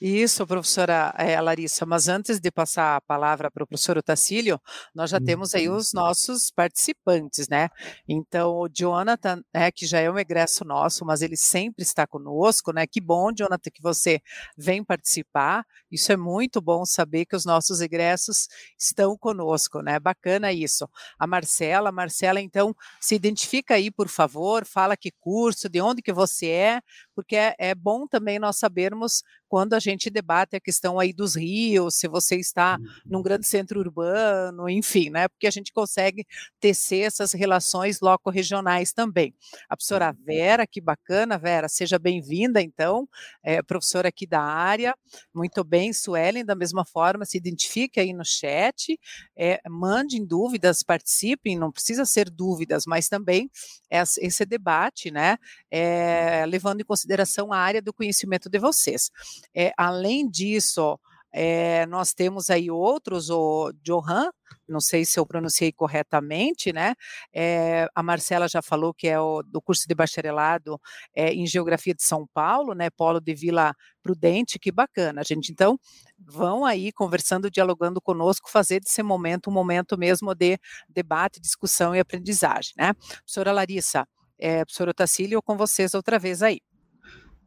Isso, 0.00 0.46
professora 0.46 1.14
é, 1.16 1.40
Larissa, 1.40 1.86
mas 1.86 2.08
antes 2.08 2.38
de 2.38 2.50
passar 2.50 2.96
a 2.96 3.00
palavra 3.00 3.50
para 3.50 3.64
o 3.64 3.66
professor 3.66 3.96
Otacílio, 3.96 4.60
nós 4.94 5.10
já 5.10 5.18
temos 5.18 5.54
aí 5.54 5.68
os 5.68 5.92
nossos 5.92 6.50
participantes, 6.50 7.48
né? 7.48 7.68
Então, 8.06 8.52
o 8.52 8.68
Jonathan, 8.68 9.42
né, 9.54 9.70
que 9.70 9.86
já 9.86 10.00
é 10.00 10.10
um 10.10 10.18
egresso 10.18 10.64
nosso, 10.64 11.04
mas 11.04 11.22
ele 11.22 11.36
sempre 11.36 11.82
está 11.82 12.06
conosco, 12.06 12.72
né? 12.72 12.86
Que 12.86 13.00
bom, 13.00 13.32
Jonathan, 13.32 13.70
que 13.72 13.82
você 13.82 14.20
vem 14.56 14.84
participar. 14.84 15.64
Isso 15.90 16.12
é 16.12 16.16
muito 16.16 16.60
bom 16.60 16.84
saber 16.84 17.24
que 17.24 17.36
os 17.36 17.44
nossos 17.44 17.80
egressos 17.80 18.48
estão 18.78 19.16
conosco, 19.16 19.80
né? 19.80 19.98
Bacana 19.98 20.52
isso. 20.52 20.88
A 21.18 21.26
Marcela, 21.26 21.90
Marcela, 21.90 22.40
então, 22.40 22.74
se 23.00 23.14
identifica 23.14 23.74
aí, 23.74 23.90
por 23.90 24.08
favor, 24.08 24.66
fala 24.66 24.96
que 24.96 25.10
curso, 25.18 25.68
de 25.68 25.80
onde 25.80 26.02
que 26.02 26.12
você 26.12 26.46
é, 26.48 26.80
porque 27.16 27.34
é, 27.36 27.56
é 27.58 27.74
bom 27.74 28.06
também 28.06 28.38
nós 28.38 28.58
sabermos 28.58 29.24
quando 29.48 29.74
a 29.74 29.78
gente 29.78 30.10
debate 30.10 30.56
a 30.56 30.60
questão 30.60 30.98
aí 30.98 31.12
dos 31.12 31.36
rios, 31.36 31.94
se 31.96 32.08
você 32.08 32.36
está 32.36 32.78
num 33.04 33.18
uhum. 33.18 33.22
grande 33.22 33.46
centro 33.46 33.80
urbano, 33.80 34.68
enfim, 34.68 35.10
né? 35.10 35.28
Porque 35.28 35.46
a 35.46 35.50
gente 35.50 35.72
consegue 35.72 36.26
tecer 36.60 37.06
essas 37.06 37.32
relações 37.32 38.00
loco-regionais 38.00 38.92
também. 38.92 39.34
A 39.68 39.76
professora 39.76 40.10
uhum. 40.10 40.24
Vera, 40.24 40.66
que 40.66 40.80
bacana, 40.80 41.38
Vera, 41.38 41.68
seja 41.68 41.98
bem-vinda, 41.98 42.60
então, 42.60 43.08
é, 43.42 43.62
professora 43.62 44.08
aqui 44.08 44.26
da 44.26 44.42
área, 44.42 44.94
muito 45.34 45.62
bem, 45.64 45.92
Suelen, 45.92 46.44
da 46.44 46.54
mesma 46.54 46.84
forma, 46.84 47.24
se 47.24 47.36
identifique 47.36 48.00
aí 48.00 48.12
no 48.12 48.24
chat, 48.24 48.98
é, 49.36 49.60
mandem 49.68 50.24
dúvidas, 50.24 50.82
participem, 50.82 51.58
não 51.58 51.70
precisa 51.70 52.04
ser 52.04 52.30
dúvidas, 52.30 52.84
mas 52.86 53.08
também 53.08 53.50
esse 53.90 54.44
debate, 54.44 55.10
né, 55.10 55.38
é, 55.70 56.44
levando 56.46 56.80
em 56.80 56.84
consideração 56.84 57.52
a 57.52 57.58
área 57.58 57.80
do 57.80 57.92
conhecimento 57.92 58.48
de 58.48 58.58
vocês. 58.58 59.10
É, 59.54 59.72
além 59.76 60.28
disso, 60.28 60.98
é, 61.38 61.84
nós 61.84 62.14
temos 62.14 62.48
aí 62.48 62.70
outros, 62.70 63.28
o 63.28 63.70
Johan, 63.82 64.30
não 64.66 64.80
sei 64.80 65.04
se 65.04 65.20
eu 65.20 65.26
pronunciei 65.26 65.70
corretamente, 65.70 66.72
né? 66.72 66.94
É, 67.30 67.86
a 67.94 68.02
Marcela 68.02 68.48
já 68.48 68.62
falou 68.62 68.94
que 68.94 69.06
é 69.06 69.20
o, 69.20 69.42
do 69.42 69.60
curso 69.60 69.86
de 69.86 69.94
bacharelado 69.94 70.80
é, 71.14 71.34
em 71.34 71.46
Geografia 71.46 71.94
de 71.94 72.02
São 72.02 72.26
Paulo, 72.32 72.74
né? 72.74 72.88
Polo 72.88 73.20
de 73.20 73.34
Vila 73.34 73.74
Prudente, 74.02 74.58
que 74.58 74.72
bacana, 74.72 75.22
gente. 75.22 75.52
Então, 75.52 75.78
vão 76.18 76.64
aí 76.64 76.90
conversando, 76.90 77.50
dialogando 77.50 78.00
conosco, 78.00 78.50
fazer 78.50 78.80
desse 78.80 79.02
momento 79.02 79.50
um 79.50 79.52
momento 79.52 79.98
mesmo 79.98 80.34
de 80.34 80.58
debate, 80.88 81.38
discussão 81.38 81.94
e 81.94 82.00
aprendizagem, 82.00 82.72
né? 82.78 82.94
Professora 82.94 83.52
Larissa, 83.52 84.08
é, 84.38 84.64
professor 84.64 84.88
Otacílio, 84.88 85.42
com 85.42 85.54
vocês 85.54 85.92
outra 85.92 86.18
vez 86.18 86.42
aí. 86.42 86.60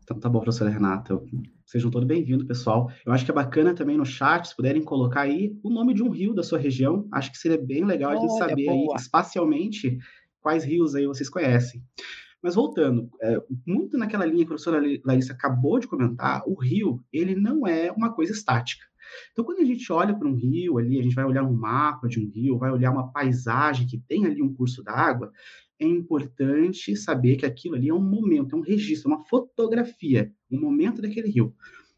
Então, 0.04 0.20
tá 0.20 0.30
bom, 0.30 0.40
professora 0.42 0.70
Renata. 0.70 1.20
Sejam 1.70 1.92
todos 1.92 2.08
bem-vindos, 2.08 2.48
pessoal. 2.48 2.92
Eu 3.06 3.14
acho 3.14 3.24
que 3.24 3.30
é 3.30 3.34
bacana 3.34 3.76
também 3.76 3.96
no 3.96 4.04
chat, 4.04 4.48
se 4.48 4.56
puderem 4.56 4.82
colocar 4.82 5.22
aí 5.22 5.56
o 5.62 5.70
nome 5.70 5.94
de 5.94 6.02
um 6.02 6.10
rio 6.10 6.34
da 6.34 6.42
sua 6.42 6.58
região. 6.58 7.08
Acho 7.12 7.32
que 7.32 7.38
seria 7.38 7.60
bem 7.60 7.86
legal 7.86 8.10
a 8.10 8.16
gente 8.16 8.40
saber 8.40 8.66
boa. 8.66 8.96
aí, 8.96 9.00
espacialmente, 9.00 10.00
quais 10.42 10.64
rios 10.64 10.96
aí 10.96 11.06
vocês 11.06 11.30
conhecem. 11.30 11.84
Mas 12.42 12.56
voltando, 12.56 13.08
é, 13.22 13.40
muito 13.68 14.00
naquela 14.00 14.26
linha 14.26 14.38
que 14.38 14.46
a 14.46 14.48
professora 14.48 14.82
Larissa 15.06 15.34
acabou 15.34 15.80
de 15.80 15.88
comentar, 15.88 16.42
o 16.48 16.56
rio, 16.56 17.04
ele 17.14 17.36
não 17.36 17.68
é 17.68 17.92
uma 17.92 18.12
coisa 18.12 18.32
estática. 18.32 18.84
Então, 19.32 19.46
quando 19.46 19.60
a 19.60 19.66
gente 19.66 19.94
olha 19.94 20.18
para 20.18 20.28
um 20.28 20.34
rio 20.34 20.80
ali, 20.80 21.00
a 21.00 21.04
gente 21.04 21.14
vai 21.14 21.26
olhar 21.26 21.44
um 21.44 21.54
mapa 21.54 22.08
de 22.08 22.20
um 22.20 22.28
rio, 22.28 22.58
vai 22.58 22.72
olhar 22.72 22.90
uma 22.90 23.12
paisagem 23.12 23.86
que 23.86 24.00
tem 24.00 24.26
ali 24.26 24.42
um 24.42 24.52
curso 24.52 24.84
d'água, 24.84 25.32
é 25.80 25.88
importante 25.88 26.96
saber 26.96 27.38
que 27.38 27.46
aquilo 27.46 27.76
ali 27.76 27.90
é 27.90 27.94
um 27.94 28.02
momento, 28.02 28.56
é 28.56 28.60
um 28.60 28.62
registro, 28.62 29.10
é 29.10 29.16
uma 29.16 29.26
fotografia, 29.26 30.32
um 30.52 30.60
momento 30.60 31.02
daquele 31.02 31.30
rio. 31.30 31.56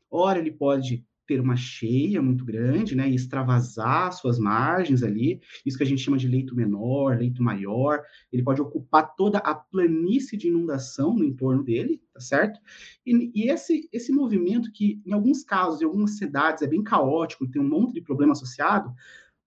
Ora, 0.10 0.40
ele 0.40 0.52
pode 0.52 1.04
ter 1.26 1.40
uma 1.40 1.56
cheia 1.56 2.22
muito 2.22 2.44
grande, 2.44 2.94
né, 2.94 3.10
e 3.10 3.16
extravasar 3.16 4.12
suas 4.12 4.38
margens 4.38 5.02
ali, 5.02 5.40
isso 5.66 5.78
que 5.78 5.84
a 5.84 5.88
gente 5.88 6.02
chama 6.02 6.18
de 6.18 6.28
leito 6.28 6.54
menor, 6.54 7.18
leito 7.18 7.42
maior, 7.42 8.02
ele 8.32 8.44
pode 8.44 8.62
ocupar 8.62 9.16
toda 9.16 9.38
a 9.38 9.56
planície 9.56 10.38
de 10.38 10.50
inundação 10.50 11.16
no 11.16 11.24
entorno 11.24 11.64
dele, 11.64 12.02
tá 12.14 12.20
certo? 12.20 12.60
E, 13.06 13.32
e 13.34 13.50
esse, 13.50 13.88
esse 13.94 14.12
movimento 14.12 14.72
que, 14.74 15.02
em 15.06 15.14
alguns 15.14 15.42
casos, 15.42 15.82
em 15.82 15.86
algumas 15.86 16.18
cidades, 16.18 16.64
é 16.64 16.68
bem 16.68 16.84
caótico, 16.84 17.50
tem 17.50 17.62
um 17.62 17.70
monte 17.70 17.94
de 17.94 18.02
problema 18.02 18.34
associado, 18.34 18.94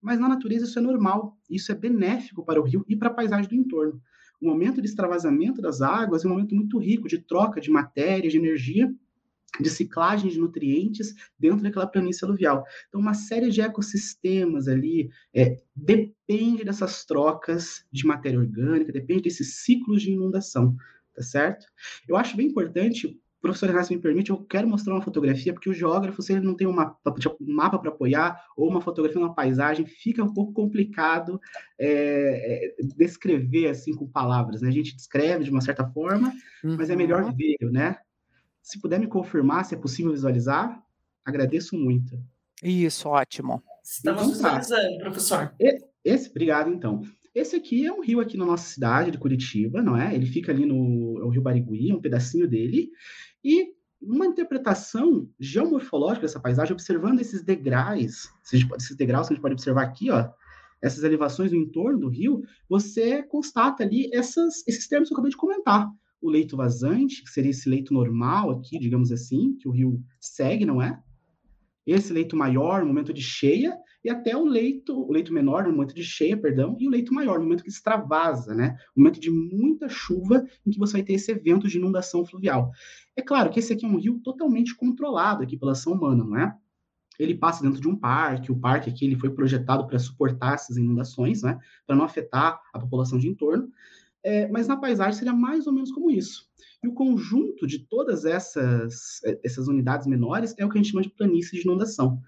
mas 0.01 0.19
na 0.19 0.29
natureza 0.29 0.65
isso 0.65 0.79
é 0.79 0.83
normal, 0.83 1.37
isso 1.51 1.71
é 1.71 1.75
benéfico 1.75 2.45
para 2.45 2.61
o 2.61 2.65
rio 2.65 2.85
e 2.89 2.97
para 2.97 3.09
a 3.09 3.15
paisagem 3.15 3.49
do 3.49 3.55
entorno 3.55 4.01
o 4.45 4.51
momento 4.51 4.81
de 4.83 4.87
extravasamento 4.87 5.63
das 5.63 5.81
águas 5.81 6.25
é 6.25 6.29
um 6.29 6.31
momento 6.31 6.55
muito 6.55 6.79
rico 6.79 7.09
de 7.09 7.19
troca 7.19 7.61
de 7.61 7.71
matéria, 7.71 8.29
de 8.29 8.37
energia, 8.37 8.95
de 9.59 9.71
ciclagem 9.71 10.31
de 10.31 10.39
nutrientes 10.39 11.15
dentro 11.39 11.63
daquela 11.63 11.87
planície 11.87 12.25
aluvial. 12.25 12.65
Então, 12.89 13.01
uma 13.01 13.15
série 13.15 13.51
de 13.51 13.61
ecossistemas 13.61 14.69
ali 14.69 15.09
é, 15.33 15.63
depende 15.75 16.65
dessas 16.65 17.05
trocas 17.05 17.87
de 17.91 18.07
matéria 18.07 18.39
orgânica, 18.39 18.93
depende 18.93 19.23
desses 19.23 19.63
ciclos 19.63 20.03
de 20.03 20.11
inundação, 20.11 20.77
tá 21.15 21.23
certo? 21.23 21.67
Eu 22.07 22.17
acho 22.17 22.37
bem 22.37 22.49
importante 22.49 23.19
professor 23.45 23.69
Renato 23.69 23.93
me 23.93 24.01
permite, 24.01 24.31
eu 24.31 24.39
quero 24.39 24.67
mostrar 24.67 24.95
uma 24.95 25.03
fotografia, 25.03 25.53
porque 25.53 25.69
o 25.69 25.75
geógrafo, 25.75 26.23
se 26.23 26.33
ele 26.33 26.47
não 26.47 26.57
tem 26.57 26.67
um 26.67 26.73
mapa, 26.73 27.13
tipo, 27.19 27.37
um 27.39 27.55
mapa 27.55 27.79
para 27.79 27.91
apoiar, 27.91 28.43
ou 28.57 28.71
uma 28.71 28.81
fotografia, 28.81 29.21
uma 29.21 29.35
paisagem, 29.35 29.85
fica 29.85 30.25
um 30.25 30.33
pouco 30.33 30.55
complicado 30.55 31.39
é, 31.79 32.73
é, 32.81 32.87
descrever 32.97 33.69
assim 33.69 33.95
com 33.95 34.09
palavras, 34.09 34.63
né? 34.63 34.69
A 34.69 34.73
gente 34.73 34.97
descreve 34.97 35.45
de 35.45 35.51
uma 35.51 35.61
certa 35.61 35.87
forma, 35.87 36.33
uhum. 36.65 36.77
mas 36.79 36.89
é 36.89 36.97
melhor 36.97 37.23
uhum. 37.23 37.37
ver, 37.37 37.71
né? 37.71 37.99
Se 38.63 38.81
puder 38.81 38.99
me 38.99 39.07
confirmar 39.07 39.67
se 39.67 39.75
é 39.75 39.79
possível 39.79 40.13
visualizar, 40.13 40.83
agradeço 41.23 41.77
muito. 41.77 42.19
Isso, 42.63 43.11
ótimo. 43.11 43.63
Estamos 43.85 44.23
então, 44.23 44.41
tá. 44.41 44.59
visualizando, 44.59 44.99
professor. 45.01 45.55
Esse, 46.03 46.31
obrigado, 46.31 46.71
então. 46.71 47.03
Esse 47.35 47.57
aqui 47.57 47.85
é 47.85 47.93
um 47.93 48.01
rio 48.01 48.21
aqui 48.21 48.39
na 48.39 48.47
nossa 48.47 48.67
cidade 48.67 49.11
de 49.11 49.19
Curitiba, 49.19 49.83
não 49.83 49.99
é? 49.99 50.15
Ele 50.15 50.25
fica 50.25 50.51
ali 50.51 50.65
no 50.65 51.19
é 51.21 51.25
o 51.25 51.29
Rio 51.29 51.43
Barigui, 51.43 51.93
um 51.93 52.01
pedacinho 52.01 52.49
dele. 52.49 52.89
E 53.45 53.75
uma 54.01 54.27
interpretação 54.27 55.29
geomorfológica 55.39 56.23
dessa 56.23 56.41
paisagem, 56.41 56.73
observando 56.73 57.21
esses 57.21 57.43
degraus, 57.43 58.29
esses 58.43 58.97
degraus 58.97 59.27
que 59.27 59.33
a 59.33 59.37
gente 59.37 59.43
pode 59.43 59.55
observar 59.55 59.83
aqui, 59.83 60.11
ó, 60.11 60.29
essas 60.83 61.03
elevações 61.03 61.51
no 61.51 61.59
entorno 61.59 61.99
do 61.99 62.09
rio, 62.09 62.43
você 62.69 63.23
constata 63.23 63.83
ali 63.83 64.11
essas, 64.13 64.67
esses 64.67 64.87
termos 64.87 65.09
que 65.09 65.15
eu 65.15 65.17
acabei 65.17 65.31
de 65.31 65.37
comentar. 65.37 65.89
O 66.21 66.31
leito 66.31 66.57
vazante, 66.57 67.23
que 67.23 67.31
seria 67.31 67.51
esse 67.51 67.69
leito 67.69 67.93
normal 67.93 68.51
aqui, 68.51 68.79
digamos 68.79 69.11
assim, 69.11 69.57
que 69.57 69.69
o 69.69 69.71
rio 69.71 70.03
segue, 70.21 70.67
não 70.67 70.81
é? 70.81 71.03
Esse 71.87 72.13
leito 72.13 72.37
maior, 72.37 72.81
no 72.81 72.87
momento 72.87 73.13
de 73.13 73.21
cheia, 73.21 73.77
e 74.03 74.11
até 74.11 74.37
o 74.37 74.45
leito, 74.45 74.99
o 74.99 75.11
leito 75.11 75.33
menor, 75.33 75.65
no 75.65 75.73
momento 75.73 75.95
de 75.95 76.05
cheia, 76.05 76.37
perdão, 76.37 76.77
e 76.79 76.87
o 76.87 76.91
leito 76.91 77.13
maior, 77.13 77.39
no 77.39 77.45
momento 77.45 77.65
que 77.65 77.71
extravasa, 77.71 78.55
né? 78.55 78.77
No 78.95 79.03
momento 79.03 79.19
de 79.19 79.31
muita 79.31 79.89
chuva, 79.89 80.47
em 80.67 80.71
que 80.71 80.79
você 80.79 80.95
vai 80.95 81.03
ter 81.03 81.15
esse 81.15 81.31
evento 81.31 81.67
de 81.69 81.79
inundação 81.79 82.25
fluvial. 82.25 82.71
É 83.17 83.23
claro 83.23 83.51
que 83.51 83.59
esse 83.59 83.73
aqui 83.73 83.85
é 83.85 83.89
um 83.89 83.99
rio 83.99 84.21
totalmente 84.23 84.75
controlado 84.75 85.43
aqui 85.43 85.57
pela 85.57 85.73
ação 85.73 85.95
humana, 85.95 86.23
não 86.25 86.37
é? 86.37 86.55
Ele 87.19 87.35
passa 87.35 87.63
dentro 87.63 87.81
de 87.81 87.89
um 87.89 87.97
parque, 87.97 88.51
o 88.51 88.59
parque 88.59 88.91
aqui 88.91 89.05
ele 89.05 89.17
foi 89.17 89.31
projetado 89.31 89.87
para 89.87 89.99
suportar 89.99 90.55
essas 90.55 90.77
inundações, 90.77 91.43
né? 91.43 91.59
Para 91.87 91.97
não 91.97 92.05
afetar 92.05 92.61
a 92.73 92.79
população 92.79 93.19
de 93.19 93.29
entorno. 93.29 93.71
É, 94.25 94.49
mas 94.49 94.67
na 94.67 94.77
paisagem 94.77 95.19
seria 95.19 95.35
mais 95.35 95.67
ou 95.67 95.73
menos 95.73 95.93
como 95.93 96.11
isso. 96.11 96.49
E 96.83 96.89
o 96.89 96.95
conjunto 96.95 97.67
de 97.67 97.81
todas 97.81 98.25
essas, 98.25 99.21
essas 99.45 99.69
unidades 99.69 100.07
menores 100.07 100.55
é 100.59 100.65
o 100.65 100.71
que 100.71 100.79
a 100.79 100.83
gente 100.83 100.91
chama 100.91 101.03
de 101.03 101.11
planície 101.11 101.59
de 101.59 101.67
inundação. 101.67 102.21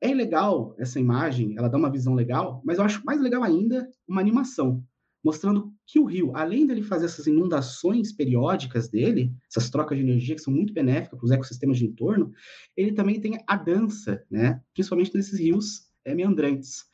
É 0.00 0.12
legal 0.12 0.74
essa 0.78 0.98
imagem, 0.98 1.56
ela 1.56 1.68
dá 1.68 1.76
uma 1.76 1.90
visão 1.90 2.14
legal, 2.14 2.62
mas 2.64 2.78
eu 2.78 2.84
acho 2.84 3.04
mais 3.04 3.20
legal 3.20 3.42
ainda 3.42 3.88
uma 4.08 4.20
animação 4.20 4.84
mostrando 5.22 5.72
que 5.86 5.98
o 5.98 6.04
rio, 6.04 6.34
além 6.34 6.66
dele 6.66 6.82
fazer 6.82 7.06
essas 7.06 7.26
inundações 7.26 8.12
periódicas 8.12 8.88
dele, 8.88 9.32
essas 9.48 9.70
trocas 9.70 9.98
de 9.98 10.04
energia 10.04 10.34
que 10.34 10.40
são 10.40 10.52
muito 10.52 10.72
benéficas 10.72 11.18
para 11.18 11.26
os 11.26 11.30
ecossistemas 11.30 11.78
de 11.78 11.86
entorno, 11.86 12.32
ele 12.76 12.92
também 12.92 13.20
tem 13.20 13.38
a 13.46 13.56
dança, 13.56 14.24
né? 14.30 14.60
principalmente 14.72 15.14
nesses 15.14 15.38
rios 15.38 15.90
é, 16.04 16.14
meandrantes. 16.14 16.84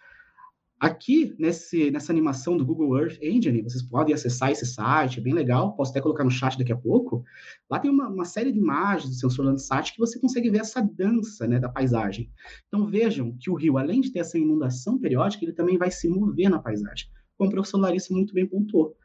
Aqui, 0.79 1.35
nesse, 1.39 1.91
nessa 1.91 2.13
animação 2.13 2.57
do 2.57 2.65
Google 2.65 2.99
Earth 2.99 3.19
Engine, 3.23 3.63
vocês 3.63 3.83
podem 3.83 4.15
acessar 4.15 4.51
esse 4.51 4.67
site, 4.67 5.19
é 5.19 5.23
bem 5.23 5.33
legal, 5.33 5.75
posso 5.75 5.91
até 5.91 6.01
colocar 6.01 6.23
no 6.23 6.31
chat 6.31 6.59
daqui 6.59 6.73
a 6.73 6.77
pouco. 6.77 7.25
Lá 7.71 7.79
tem 7.79 7.91
uma, 7.91 8.09
uma 8.09 8.25
série 8.27 8.53
de 8.53 8.59
imagens 8.59 9.09
do 9.09 9.17
sensor 9.17 9.47
Landsat 9.47 9.93
que 9.93 9.99
você 9.99 10.19
consegue 10.19 10.51
ver 10.51 10.59
essa 10.59 10.83
dança 10.83 11.47
né, 11.47 11.59
da 11.59 11.69
paisagem. 11.69 12.31
Então 12.69 12.87
vejam 12.87 13.35
que 13.41 13.51
o 13.51 13.55
rio, 13.55 13.79
além 13.79 14.03
de 14.03 14.13
ter 14.13 14.19
essa 14.19 14.39
inundação 14.39 14.99
periódica, 14.99 15.45
ele 15.45 15.55
também 15.55 15.79
vai 15.79 15.91
se 15.91 16.09
mover 16.09 16.51
na 16.51 16.59
paisagem 16.59 17.09
como 17.37 17.51
o 17.51 17.53
professor 17.53 17.79
Larissa 17.79 18.13
muito 18.13 18.35
bem 18.35 18.47
pontuou. 18.47 18.97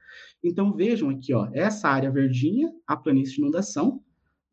Então, 0.44 0.74
vejam 0.74 1.10
aqui, 1.10 1.34
ó, 1.34 1.50
essa 1.54 1.90
área 1.90 2.12
verdinha, 2.12 2.72
a 2.88 2.96
planície 2.96 3.36
de 3.36 3.42
inundação. 3.42 4.01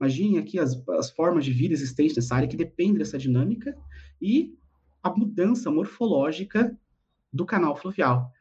Imaginem 0.00 0.38
aqui 0.38 0.58
as, 0.58 0.80
as 0.90 1.10
formas 1.10 1.44
de 1.44 1.52
vida 1.52 1.74
existentes 1.74 2.16
nessa 2.16 2.34
área 2.34 2.48
que 2.48 2.56
dependem 2.56 2.98
dessa 2.98 3.18
dinâmica 3.18 3.76
e 4.20 4.54
a 5.02 5.10
mudança 5.10 5.70
morfológica 5.70 6.76
do 7.32 7.46
canal 7.46 7.76
fluvial. 7.76 8.32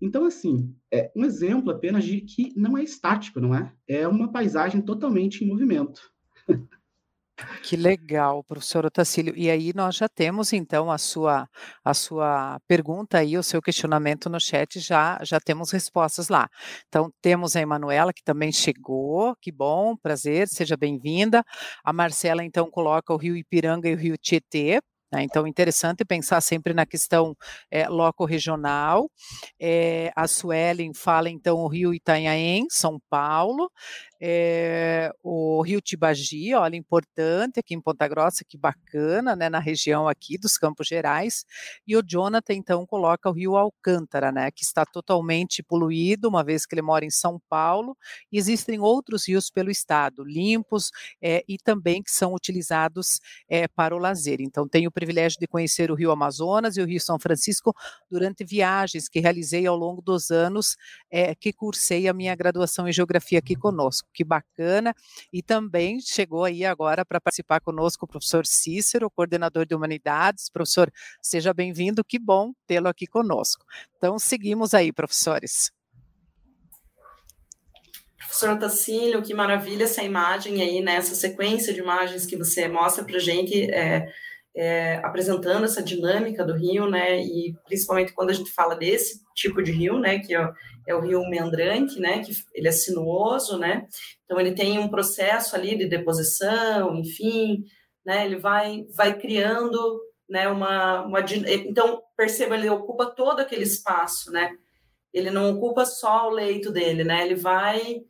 Então, 0.00 0.24
assim, 0.26 0.74
é 0.92 1.10
um 1.16 1.24
exemplo 1.24 1.70
apenas 1.70 2.04
de 2.04 2.20
que 2.20 2.52
não 2.56 2.76
é 2.76 2.82
estático, 2.82 3.40
não 3.40 3.54
é? 3.54 3.72
É 3.88 4.06
uma 4.06 4.30
paisagem 4.30 4.82
totalmente 4.82 5.44
em 5.44 5.48
movimento. 5.48 6.12
Que 7.64 7.76
legal, 7.76 8.44
professor 8.44 8.86
Otacílio. 8.86 9.34
E 9.36 9.50
aí 9.50 9.72
nós 9.74 9.96
já 9.96 10.08
temos 10.08 10.52
então 10.52 10.88
a 10.90 10.98
sua 10.98 11.48
a 11.84 11.92
sua 11.92 12.60
pergunta 12.68 13.18
aí, 13.18 13.36
o 13.36 13.42
seu 13.42 13.60
questionamento 13.60 14.30
no 14.30 14.38
chat, 14.38 14.78
já 14.78 15.18
já 15.22 15.40
temos 15.40 15.72
respostas 15.72 16.28
lá. 16.28 16.48
Então 16.86 17.10
temos 17.20 17.56
a 17.56 17.60
Emanuela 17.60 18.12
que 18.12 18.22
também 18.22 18.52
chegou, 18.52 19.34
que 19.40 19.50
bom, 19.50 19.96
prazer, 19.96 20.46
seja 20.48 20.76
bem-vinda. 20.76 21.44
A 21.82 21.92
Marcela 21.92 22.44
então 22.44 22.70
coloca 22.70 23.12
o 23.12 23.16
Rio 23.16 23.36
Ipiranga 23.36 23.88
e 23.88 23.94
o 23.94 23.98
Rio 23.98 24.16
Tietê? 24.16 24.80
Então, 25.22 25.46
interessante 25.46 26.04
pensar 26.04 26.40
sempre 26.40 26.74
na 26.74 26.86
questão 26.86 27.36
é, 27.70 27.88
loco-regional. 27.88 29.10
É, 29.60 30.12
a 30.16 30.26
Suelen 30.26 30.92
fala, 30.94 31.30
então, 31.30 31.58
o 31.58 31.68
Rio 31.68 31.94
Itanhaém, 31.94 32.66
São 32.70 32.98
Paulo. 33.08 33.70
É, 34.26 35.12
o 35.22 35.60
Rio 35.60 35.82
Tibagi, 35.82 36.54
olha, 36.54 36.76
importante 36.76 37.60
aqui 37.60 37.74
em 37.74 37.80
Ponta 37.80 38.08
Grossa, 38.08 38.42
que 38.42 38.56
bacana, 38.56 39.36
né, 39.36 39.50
na 39.50 39.58
região 39.58 40.08
aqui 40.08 40.38
dos 40.38 40.56
Campos 40.56 40.86
Gerais, 40.86 41.44
e 41.86 41.94
o 41.94 42.02
Jonathan, 42.02 42.54
então, 42.54 42.86
coloca 42.86 43.28
o 43.28 43.32
Rio 43.34 43.54
Alcântara, 43.54 44.32
né, 44.32 44.50
que 44.50 44.64
está 44.64 44.86
totalmente 44.86 45.62
poluído, 45.62 46.26
uma 46.26 46.42
vez 46.42 46.64
que 46.64 46.74
ele 46.74 46.80
mora 46.80 47.04
em 47.04 47.10
São 47.10 47.38
Paulo, 47.50 47.94
e 48.32 48.38
existem 48.38 48.80
outros 48.80 49.28
rios 49.28 49.50
pelo 49.50 49.70
estado, 49.70 50.24
limpos, 50.24 50.90
é, 51.20 51.44
e 51.46 51.58
também 51.58 52.02
que 52.02 52.10
são 52.10 52.32
utilizados 52.32 53.20
é, 53.46 53.68
para 53.68 53.94
o 53.94 53.98
lazer. 53.98 54.40
Então, 54.40 54.66
tenho 54.66 54.88
o 54.88 54.92
privilégio 54.92 55.38
de 55.38 55.46
conhecer 55.46 55.90
o 55.90 55.94
Rio 55.94 56.10
Amazonas 56.10 56.78
e 56.78 56.80
o 56.80 56.86
Rio 56.86 56.98
São 56.98 57.18
Francisco 57.18 57.74
durante 58.10 58.42
viagens 58.42 59.06
que 59.06 59.20
realizei 59.20 59.66
ao 59.66 59.76
longo 59.76 60.00
dos 60.00 60.30
anos 60.30 60.76
que 61.38 61.52
cursei 61.52 62.08
a 62.08 62.14
minha 62.14 62.34
graduação 62.34 62.88
em 62.88 62.92
Geografia 62.92 63.38
aqui 63.38 63.54
conosco. 63.54 64.08
Que 64.14 64.22
bacana! 64.24 64.94
E 65.32 65.42
também 65.42 66.00
chegou 66.00 66.44
aí 66.44 66.64
agora 66.64 67.04
para 67.04 67.20
participar 67.20 67.60
conosco 67.60 68.04
o 68.04 68.08
professor 68.08 68.46
Cícero, 68.46 69.10
coordenador 69.10 69.66
de 69.66 69.74
Humanidades. 69.74 70.48
Professor, 70.48 70.90
seja 71.20 71.52
bem-vindo, 71.52 72.04
que 72.04 72.18
bom 72.18 72.52
tê-lo 72.66 72.88
aqui 72.88 73.06
conosco. 73.06 73.64
Então, 73.96 74.18
seguimos 74.18 74.72
aí, 74.72 74.92
professores. 74.92 75.72
Professor 78.16 78.58
Tacílio, 78.58 79.22
que 79.22 79.34
maravilha 79.34 79.84
essa 79.84 80.02
imagem 80.02 80.62
aí, 80.62 80.80
né? 80.80 80.94
Essa 80.96 81.14
sequência 81.14 81.72
de 81.72 81.80
imagens 81.80 82.24
que 82.24 82.36
você 82.36 82.68
mostra 82.68 83.04
para 83.04 83.18
gente. 83.18 83.70
É 83.70 84.08
é, 84.56 84.96
apresentando 85.02 85.64
essa 85.64 85.82
dinâmica 85.82 86.44
do 86.44 86.54
rio, 86.54 86.88
né, 86.88 87.20
e 87.20 87.54
principalmente 87.64 88.12
quando 88.12 88.30
a 88.30 88.32
gente 88.32 88.52
fala 88.52 88.76
desse 88.76 89.20
tipo 89.34 89.60
de 89.62 89.72
rio, 89.72 89.98
né, 89.98 90.20
que 90.20 90.34
é, 90.34 90.52
é, 90.86 90.94
o 90.94 91.00
rio 91.00 91.28
meandrante, 91.28 91.98
né, 91.98 92.22
que 92.22 92.32
ele 92.54 92.68
é 92.68 92.72
sinuoso, 92.72 93.58
né, 93.58 93.86
então 94.24 94.38
ele 94.38 94.54
tem 94.54 94.78
um 94.78 94.88
processo 94.88 95.56
ali 95.56 95.76
de 95.76 95.86
deposição, 95.86 96.94
enfim, 96.94 97.64
né, 98.06 98.24
ele 98.24 98.36
vai, 98.36 98.86
vai 98.94 99.18
criando, 99.18 100.00
né, 100.28 100.48
uma, 100.48 101.02
uma, 101.04 101.20
então 101.20 102.00
perceba, 102.16 102.54
ele 102.54 102.70
ocupa 102.70 103.06
todo 103.06 103.40
aquele 103.40 103.64
espaço, 103.64 104.30
né, 104.30 104.52
ele 105.12 105.30
não 105.30 105.50
ocupa 105.50 105.84
só 105.84 106.28
o 106.28 106.32
leito 106.32 106.70
dele, 106.70 107.02
né, 107.02 107.24
ele 107.24 107.34
vai 107.34 108.02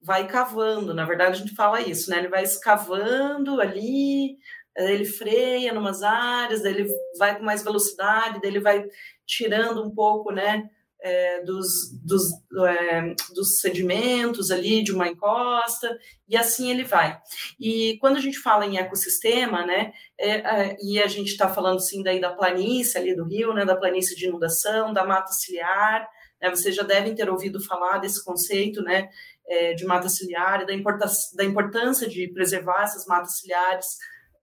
vai 0.00 0.28
cavando, 0.28 0.94
na 0.94 1.04
verdade 1.04 1.32
a 1.32 1.40
gente 1.40 1.56
fala 1.56 1.80
isso, 1.80 2.08
né, 2.08 2.18
ele 2.18 2.28
vai 2.28 2.44
escavando 2.44 3.60
ali, 3.60 4.36
ele 4.84 5.04
freia 5.04 5.70
em 5.70 5.76
umas 5.76 6.02
áreas, 6.02 6.64
ele 6.64 6.88
vai 7.18 7.36
com 7.36 7.44
mais 7.44 7.62
velocidade, 7.62 8.40
ele 8.42 8.60
vai 8.60 8.84
tirando 9.26 9.84
um 9.84 9.90
pouco, 9.90 10.32
né, 10.32 10.68
é, 11.00 11.42
dos, 11.42 11.92
dos, 12.04 12.22
é, 12.66 13.14
dos 13.34 13.60
sedimentos 13.60 14.50
ali 14.50 14.82
de 14.82 14.92
uma 14.92 15.08
encosta, 15.08 15.96
e 16.28 16.36
assim 16.36 16.70
ele 16.70 16.84
vai. 16.84 17.18
E 17.58 17.96
quando 18.00 18.16
a 18.16 18.20
gente 18.20 18.38
fala 18.38 18.66
em 18.66 18.78
ecossistema, 18.78 19.64
né, 19.64 19.92
é, 20.18 20.30
é 20.30 20.76
e 20.82 21.00
a 21.00 21.06
gente 21.06 21.28
está 21.28 21.48
falando 21.48 21.80
sim 21.80 22.02
daí 22.02 22.20
da 22.20 22.32
planície 22.32 22.98
ali 22.98 23.14
do 23.14 23.24
rio, 23.24 23.54
né, 23.54 23.64
da 23.64 23.76
planície 23.76 24.16
de 24.16 24.26
inundação, 24.26 24.92
da 24.92 25.04
mata 25.04 25.32
ciliar, 25.32 26.08
né, 26.40 26.50
vocês 26.50 26.74
já 26.74 26.82
devem 26.82 27.14
ter 27.14 27.28
ouvido 27.30 27.62
falar 27.62 27.98
desse 27.98 28.24
conceito, 28.24 28.82
né, 28.82 29.08
é, 29.46 29.74
de 29.74 29.84
mata 29.86 30.08
ciliar, 30.08 30.66
da, 30.66 30.74
importância, 30.74 31.36
da 31.36 31.44
importância 31.44 32.08
de 32.08 32.28
preservar 32.28 32.82
essas 32.82 33.06
matas 33.06 33.38
ciliares, 33.38 33.86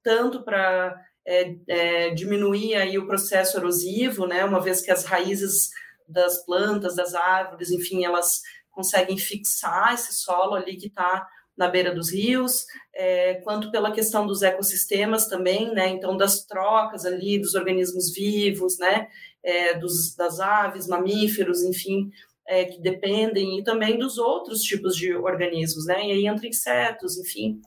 tanto 0.06 0.44
para 0.44 0.96
é, 1.28 1.56
é, 1.68 2.10
diminuir 2.12 2.76
aí 2.76 2.96
o 3.00 3.08
processo 3.08 3.58
erosivo, 3.58 4.28
né, 4.28 4.46
uma 4.46 4.62
vez 4.62 4.82
que 4.82 4.92
as 4.92 5.04
raízes 5.04 5.72
das 6.08 6.46
plantas, 6.46 6.96
das 6.96 7.16
árvores, 7.16 7.72
enfim, 7.72 8.06
elas 8.06 8.42
conseguem 8.70 9.18
fixar 9.18 9.96
esse 9.96 10.14
solo 10.14 10.54
ali 10.54 10.78
que 10.78 10.88
está 10.88 11.28
na 11.58 11.68
beira 11.68 11.96
dos 11.96 12.12
rios, 12.12 12.66
é, 12.94 13.36
quanto 13.36 13.72
pela 13.72 13.92
questão 13.92 14.28
dos 14.28 14.44
ecossistemas 14.44 15.26
também, 15.28 15.74
né, 15.74 15.88
então 15.88 16.16
das 16.16 16.46
trocas 16.46 17.04
ali 17.04 17.40
dos 17.40 17.56
organismos 17.56 18.14
vivos, 18.14 18.78
né, 18.78 19.08
é, 19.44 19.74
dos, 19.74 20.14
das 20.16 20.40
aves, 20.40 20.88
mamíferos, 20.88 21.64
enfim, 21.64 22.12
é, 22.48 22.66
que 22.66 22.80
dependem, 22.82 23.60
e 23.60 23.64
também 23.64 23.98
dos 23.98 24.18
outros 24.18 24.62
tipos 24.62 24.96
de 24.96 25.16
organismos, 25.16 25.86
né? 25.86 26.06
E 26.06 26.12
aí 26.12 26.28
entra 26.28 26.48
insetos, 26.48 27.18
enfim, 27.18 27.60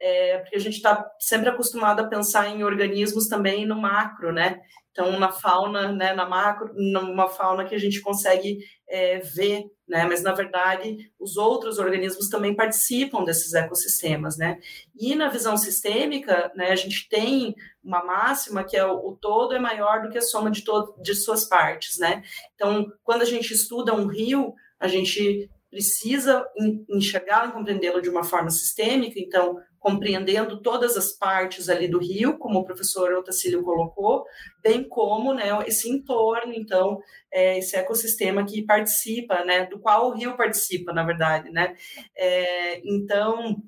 é, 0.00 0.38
porque 0.38 0.56
a 0.56 0.60
gente 0.60 0.76
está 0.76 1.08
sempre 1.18 1.48
acostumado 1.48 2.00
a 2.00 2.08
pensar 2.08 2.48
em 2.48 2.64
organismos 2.64 3.28
também 3.28 3.64
no 3.64 3.80
macro, 3.80 4.32
né? 4.32 4.60
Então, 4.90 5.18
na 5.18 5.32
fauna, 5.32 5.90
né, 5.90 6.12
na 6.12 6.24
macro, 6.24 6.72
numa 6.74 7.28
fauna 7.28 7.64
que 7.64 7.74
a 7.74 7.78
gente 7.78 8.00
consegue 8.00 8.58
é, 8.88 9.18
ver, 9.18 9.64
né? 9.86 10.06
Mas, 10.06 10.22
na 10.22 10.32
verdade, 10.32 11.10
os 11.18 11.36
outros 11.36 11.78
organismos 11.78 12.28
também 12.28 12.54
participam 12.54 13.24
desses 13.24 13.52
ecossistemas, 13.54 14.36
né? 14.36 14.58
E 14.98 15.14
na 15.14 15.28
visão 15.28 15.56
sistêmica, 15.56 16.50
né, 16.54 16.70
a 16.70 16.76
gente 16.76 17.08
tem 17.08 17.54
uma 17.82 18.04
máxima 18.04 18.64
que 18.64 18.76
é 18.76 18.86
o, 18.86 19.08
o 19.08 19.16
todo 19.16 19.54
é 19.54 19.58
maior 19.58 20.02
do 20.02 20.10
que 20.10 20.18
a 20.18 20.22
soma 20.22 20.50
de, 20.50 20.64
de 21.02 21.14
suas 21.14 21.44
partes, 21.44 21.98
né? 21.98 22.22
Então, 22.54 22.90
quando 23.02 23.22
a 23.22 23.26
gente 23.26 23.52
estuda 23.52 23.94
um 23.94 24.06
rio, 24.06 24.54
a 24.80 24.88
gente 24.88 25.50
precisa 25.70 26.46
enxergá-lo 26.88 27.50
e 27.50 27.52
compreendê-lo 27.52 28.00
de 28.00 28.08
uma 28.08 28.22
forma 28.22 28.48
sistêmica, 28.48 29.18
então, 29.18 29.58
compreendendo 29.84 30.62
todas 30.62 30.96
as 30.96 31.12
partes 31.12 31.68
ali 31.68 31.86
do 31.86 31.98
rio, 31.98 32.38
como 32.38 32.60
o 32.60 32.64
professor 32.64 33.12
Otacílio 33.12 33.62
colocou, 33.62 34.24
bem 34.62 34.88
como 34.88 35.34
né, 35.34 35.50
esse 35.66 35.90
entorno, 35.90 36.54
então, 36.54 36.98
é, 37.30 37.58
esse 37.58 37.76
ecossistema 37.76 38.46
que 38.46 38.64
participa, 38.64 39.44
né, 39.44 39.66
do 39.66 39.78
qual 39.78 40.08
o 40.08 40.14
rio 40.14 40.38
participa, 40.38 40.90
na 40.90 41.04
verdade, 41.04 41.50
né. 41.50 41.76
É, 42.16 42.80
então, 42.82 43.62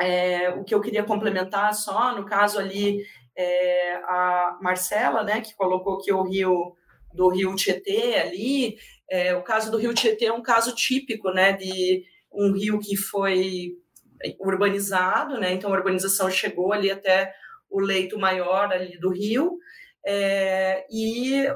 é, 0.00 0.50
o 0.50 0.64
que 0.64 0.74
eu 0.74 0.80
queria 0.80 1.04
complementar 1.04 1.72
só, 1.72 2.16
no 2.16 2.26
caso 2.26 2.58
ali, 2.58 3.04
é, 3.38 3.94
a 4.02 4.58
Marcela, 4.60 5.22
né, 5.22 5.40
que 5.40 5.54
colocou 5.54 5.98
que 5.98 6.12
o 6.12 6.24
rio 6.24 6.74
do 7.14 7.28
rio 7.28 7.54
Tietê 7.54 8.16
ali, 8.16 8.76
é, 9.08 9.36
o 9.36 9.44
caso 9.44 9.70
do 9.70 9.78
rio 9.78 9.94
Tietê 9.94 10.24
é 10.24 10.32
um 10.32 10.42
caso 10.42 10.74
típico, 10.74 11.30
né, 11.30 11.52
de 11.52 12.02
um 12.32 12.52
rio 12.52 12.80
que 12.80 12.96
foi 12.96 13.76
urbanizado, 14.38 15.38
né? 15.38 15.52
Então 15.52 15.72
a 15.72 15.76
urbanização 15.76 16.30
chegou 16.30 16.72
ali 16.72 16.90
até 16.90 17.32
o 17.68 17.80
leito 17.80 18.18
maior 18.18 18.72
ali 18.72 18.98
do 18.98 19.10
rio 19.10 19.58
é, 20.04 20.84
e 20.90 21.46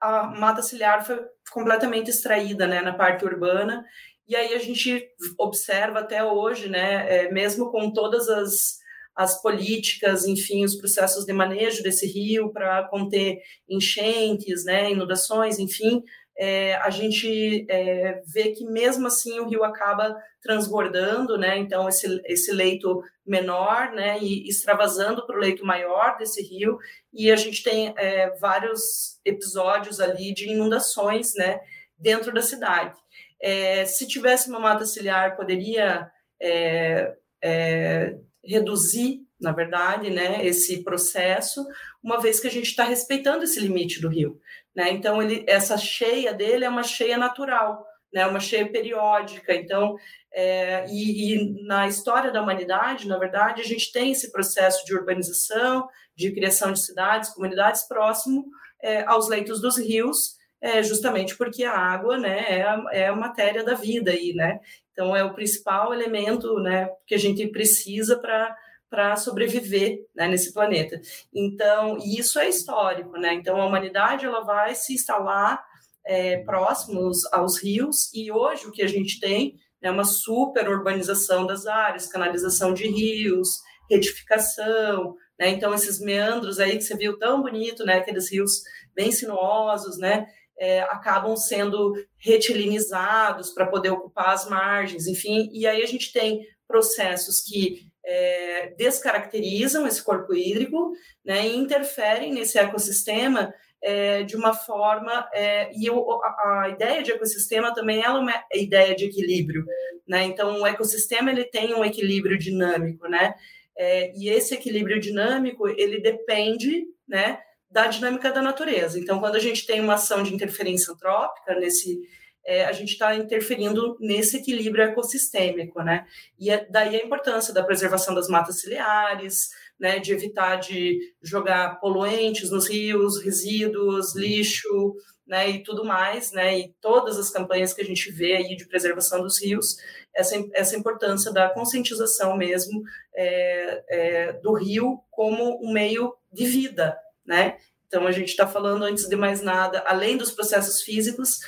a 0.00 0.24
mata 0.26 0.62
ciliar 0.62 1.04
foi 1.04 1.20
completamente 1.52 2.10
extraída, 2.10 2.66
né, 2.66 2.80
na 2.80 2.94
parte 2.94 3.24
urbana. 3.24 3.84
E 4.26 4.34
aí 4.34 4.54
a 4.54 4.58
gente 4.58 5.06
observa 5.38 6.00
até 6.00 6.24
hoje, 6.24 6.68
né, 6.68 7.24
é, 7.24 7.32
mesmo 7.32 7.70
com 7.70 7.92
todas 7.92 8.28
as 8.28 8.80
as 9.14 9.42
políticas, 9.42 10.24
enfim, 10.24 10.64
os 10.64 10.76
processos 10.76 11.26
de 11.26 11.32
manejo 11.32 11.82
desse 11.82 12.06
rio 12.06 12.50
para 12.52 12.88
conter 12.88 13.38
enchentes, 13.68 14.64
né, 14.64 14.90
inundações, 14.90 15.58
enfim, 15.58 16.02
é, 16.42 16.74
a 16.76 16.88
gente 16.88 17.66
é, 17.68 18.22
vê 18.26 18.52
que 18.52 18.64
mesmo 18.64 19.06
assim 19.06 19.38
o 19.40 19.46
rio 19.46 19.62
acaba 19.62 20.16
transbordando, 20.40 21.36
né? 21.36 21.58
Então 21.58 21.86
esse, 21.86 22.18
esse 22.24 22.50
leito 22.50 23.02
menor, 23.26 23.92
né? 23.92 24.18
E 24.22 24.48
extravasando 24.48 25.26
para 25.26 25.36
o 25.36 25.38
leito 25.38 25.66
maior 25.66 26.16
desse 26.16 26.42
rio 26.42 26.78
e 27.12 27.30
a 27.30 27.36
gente 27.36 27.62
tem 27.62 27.92
é, 27.94 28.30
vários 28.38 29.20
episódios 29.22 30.00
ali 30.00 30.32
de 30.32 30.48
inundações, 30.48 31.34
né? 31.34 31.60
Dentro 31.98 32.32
da 32.32 32.40
cidade. 32.40 32.98
É, 33.38 33.84
se 33.84 34.08
tivesse 34.08 34.48
uma 34.48 34.58
mata 34.58 34.86
ciliar, 34.86 35.36
poderia 35.36 36.10
é, 36.40 37.16
é, 37.42 38.16
reduzir, 38.42 39.26
na 39.38 39.52
verdade, 39.52 40.08
né? 40.08 40.46
Esse 40.46 40.82
processo, 40.82 41.66
uma 42.02 42.18
vez 42.18 42.40
que 42.40 42.46
a 42.46 42.50
gente 42.50 42.70
está 42.70 42.84
respeitando 42.84 43.44
esse 43.44 43.60
limite 43.60 44.00
do 44.00 44.08
rio. 44.08 44.40
Né? 44.74 44.90
Então, 44.90 45.20
ele, 45.22 45.44
essa 45.48 45.76
cheia 45.76 46.32
dele 46.32 46.64
é 46.64 46.68
uma 46.68 46.82
cheia 46.82 47.18
natural, 47.18 47.84
né? 48.12 48.26
uma 48.26 48.40
cheia 48.40 48.70
periódica. 48.70 49.54
Então, 49.54 49.96
é, 50.32 50.86
e, 50.88 51.34
e, 51.34 51.66
na 51.66 51.88
história 51.88 52.30
da 52.30 52.42
humanidade, 52.42 53.08
na 53.08 53.18
verdade, 53.18 53.60
a 53.60 53.64
gente 53.64 53.90
tem 53.92 54.12
esse 54.12 54.30
processo 54.30 54.84
de 54.84 54.94
urbanização, 54.94 55.88
de 56.16 56.32
criação 56.32 56.72
de 56.72 56.80
cidades, 56.80 57.30
comunidades 57.30 57.86
próximo 57.88 58.46
é, 58.82 59.02
aos 59.04 59.28
leitos 59.28 59.60
dos 59.60 59.78
rios, 59.78 60.38
é, 60.60 60.82
justamente 60.82 61.36
porque 61.36 61.64
a 61.64 61.76
água 61.76 62.18
né, 62.18 62.58
é, 62.58 62.62
a, 62.62 62.84
é 62.92 63.06
a 63.08 63.16
matéria 63.16 63.64
da 63.64 63.74
vida 63.74 64.10
aí, 64.10 64.34
né? 64.34 64.60
Então 64.92 65.16
é 65.16 65.24
o 65.24 65.32
principal 65.32 65.94
elemento 65.94 66.54
né, 66.60 66.90
que 67.06 67.14
a 67.14 67.18
gente 67.18 67.46
precisa 67.48 68.18
para 68.18 68.54
para 68.90 69.14
sobreviver 69.14 70.00
né, 70.14 70.26
nesse 70.26 70.52
planeta. 70.52 71.00
Então, 71.32 71.96
isso 71.98 72.38
é 72.40 72.48
histórico, 72.48 73.12
né? 73.12 73.32
Então, 73.34 73.60
a 73.60 73.64
humanidade 73.64 74.26
ela 74.26 74.40
vai 74.40 74.74
se 74.74 74.92
instalar 74.92 75.64
é, 76.04 76.38
próximos 76.38 77.24
aos 77.32 77.62
rios 77.62 78.12
e 78.12 78.32
hoje 78.32 78.66
o 78.66 78.72
que 78.72 78.82
a 78.82 78.88
gente 78.88 79.20
tem 79.20 79.54
é 79.80 79.90
uma 79.90 80.04
super 80.04 80.68
urbanização 80.68 81.46
das 81.46 81.66
áreas, 81.66 82.08
canalização 82.08 82.74
de 82.74 82.86
rios, 82.88 83.48
retificação, 83.88 85.14
né? 85.38 85.48
Então, 85.48 85.72
esses 85.72 86.00
meandros 86.00 86.58
aí 86.58 86.76
que 86.76 86.82
você 86.82 86.96
viu 86.96 87.16
tão 87.16 87.40
bonito, 87.40 87.84
né? 87.84 87.98
Aqueles 87.98 88.30
rios 88.30 88.60
bem 88.94 89.12
sinuosos, 89.12 89.98
né? 89.98 90.26
É, 90.58 90.82
acabam 90.82 91.36
sendo 91.36 91.94
retilinizados 92.18 93.50
para 93.54 93.66
poder 93.66 93.90
ocupar 93.90 94.34
as 94.34 94.46
margens, 94.46 95.06
enfim, 95.06 95.48
e 95.54 95.66
aí 95.66 95.82
a 95.82 95.86
gente 95.86 96.12
tem 96.12 96.42
processos 96.68 97.40
que 97.40 97.89
é, 98.10 98.74
descaracterizam 98.76 99.86
esse 99.86 100.02
corpo 100.02 100.34
hídrico 100.34 100.92
né, 101.24 101.46
e 101.46 101.56
interferem 101.56 102.32
nesse 102.34 102.58
ecossistema 102.58 103.54
é, 103.80 104.24
de 104.24 104.34
uma 104.34 104.52
forma 104.52 105.28
é, 105.32 105.70
e 105.72 105.88
a, 105.88 105.92
a, 105.92 106.68
ideia 106.70 107.04
de 107.04 107.12
ecossistema 107.12 107.72
também 107.72 108.02
é 108.02 108.10
uma 108.10 108.34
ideia 108.52 108.96
de 108.96 109.04
equilíbrio, 109.04 109.64
né? 110.06 110.24
Então 110.24 110.60
o 110.60 110.66
ecossistema 110.66 111.30
ele 111.30 111.44
tem 111.44 111.72
um 111.72 111.84
equilíbrio 111.84 112.36
dinâmico, 112.36 113.08
né? 113.08 113.34
É, 113.78 114.12
e 114.14 114.28
esse 114.28 114.54
equilíbrio 114.54 115.00
dinâmico 115.00 115.68
ele 115.68 116.00
depende, 116.00 116.84
né, 117.08 117.38
da 117.70 117.86
dinâmica 117.86 118.30
da 118.32 118.42
natureza. 118.42 118.98
Então 118.98 119.20
quando 119.20 119.36
a 119.36 119.40
gente 119.40 119.64
tem 119.64 119.80
uma 119.80 119.94
ação 119.94 120.22
de 120.22 120.34
interferência 120.34 120.92
antrópica 120.92 121.54
nesse 121.54 122.00
é, 122.46 122.64
a 122.64 122.72
gente 122.72 122.90
está 122.90 123.14
interferindo 123.14 123.96
nesse 124.00 124.38
equilíbrio 124.38 124.84
ecossistêmico, 124.84 125.82
né? 125.82 126.06
E 126.38 126.50
é, 126.50 126.66
daí 126.70 126.96
a 126.96 127.04
importância 127.04 127.52
da 127.52 127.62
preservação 127.62 128.14
das 128.14 128.28
matas 128.28 128.60
ciliares, 128.60 129.50
né, 129.78 129.98
de 129.98 130.12
evitar 130.12 130.56
de 130.56 130.98
jogar 131.22 131.80
poluentes 131.80 132.50
nos 132.50 132.68
rios, 132.68 133.22
resíduos, 133.22 134.14
lixo, 134.14 134.94
né, 135.26 135.48
e 135.48 135.62
tudo 135.62 135.84
mais, 135.84 136.32
né, 136.32 136.58
e 136.58 136.74
todas 136.80 137.16
as 137.16 137.30
campanhas 137.30 137.72
que 137.72 137.80
a 137.80 137.84
gente 137.84 138.10
vê 138.10 138.34
aí 138.34 138.56
de 138.56 138.66
preservação 138.66 139.22
dos 139.22 139.40
rios, 139.40 139.76
essa, 140.14 140.34
essa 140.52 140.76
importância 140.76 141.32
da 141.32 141.48
conscientização 141.48 142.36
mesmo 142.36 142.82
é, 143.14 143.84
é, 143.88 144.32
do 144.34 144.52
rio 144.52 145.00
como 145.08 145.64
um 145.64 145.72
meio 145.72 146.12
de 146.32 146.46
vida, 146.46 146.98
né, 147.24 147.56
então 147.86 148.06
a 148.06 148.12
gente 148.12 148.28
está 148.28 148.46
falando, 148.46 148.84
antes 148.84 149.08
de 149.08 149.16
mais 149.16 149.40
nada, 149.40 149.82
além 149.86 150.16
dos 150.16 150.30
processos 150.30 150.82
físicos, 150.82 151.38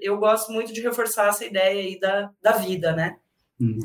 eu 0.00 0.18
gosto 0.18 0.52
muito 0.52 0.72
de 0.72 0.80
reforçar 0.80 1.28
essa 1.28 1.44
ideia 1.44 1.80
aí 1.80 1.98
da, 1.98 2.30
da 2.42 2.52
vida, 2.52 2.92
né. 2.92 3.16
Hum. 3.60 3.78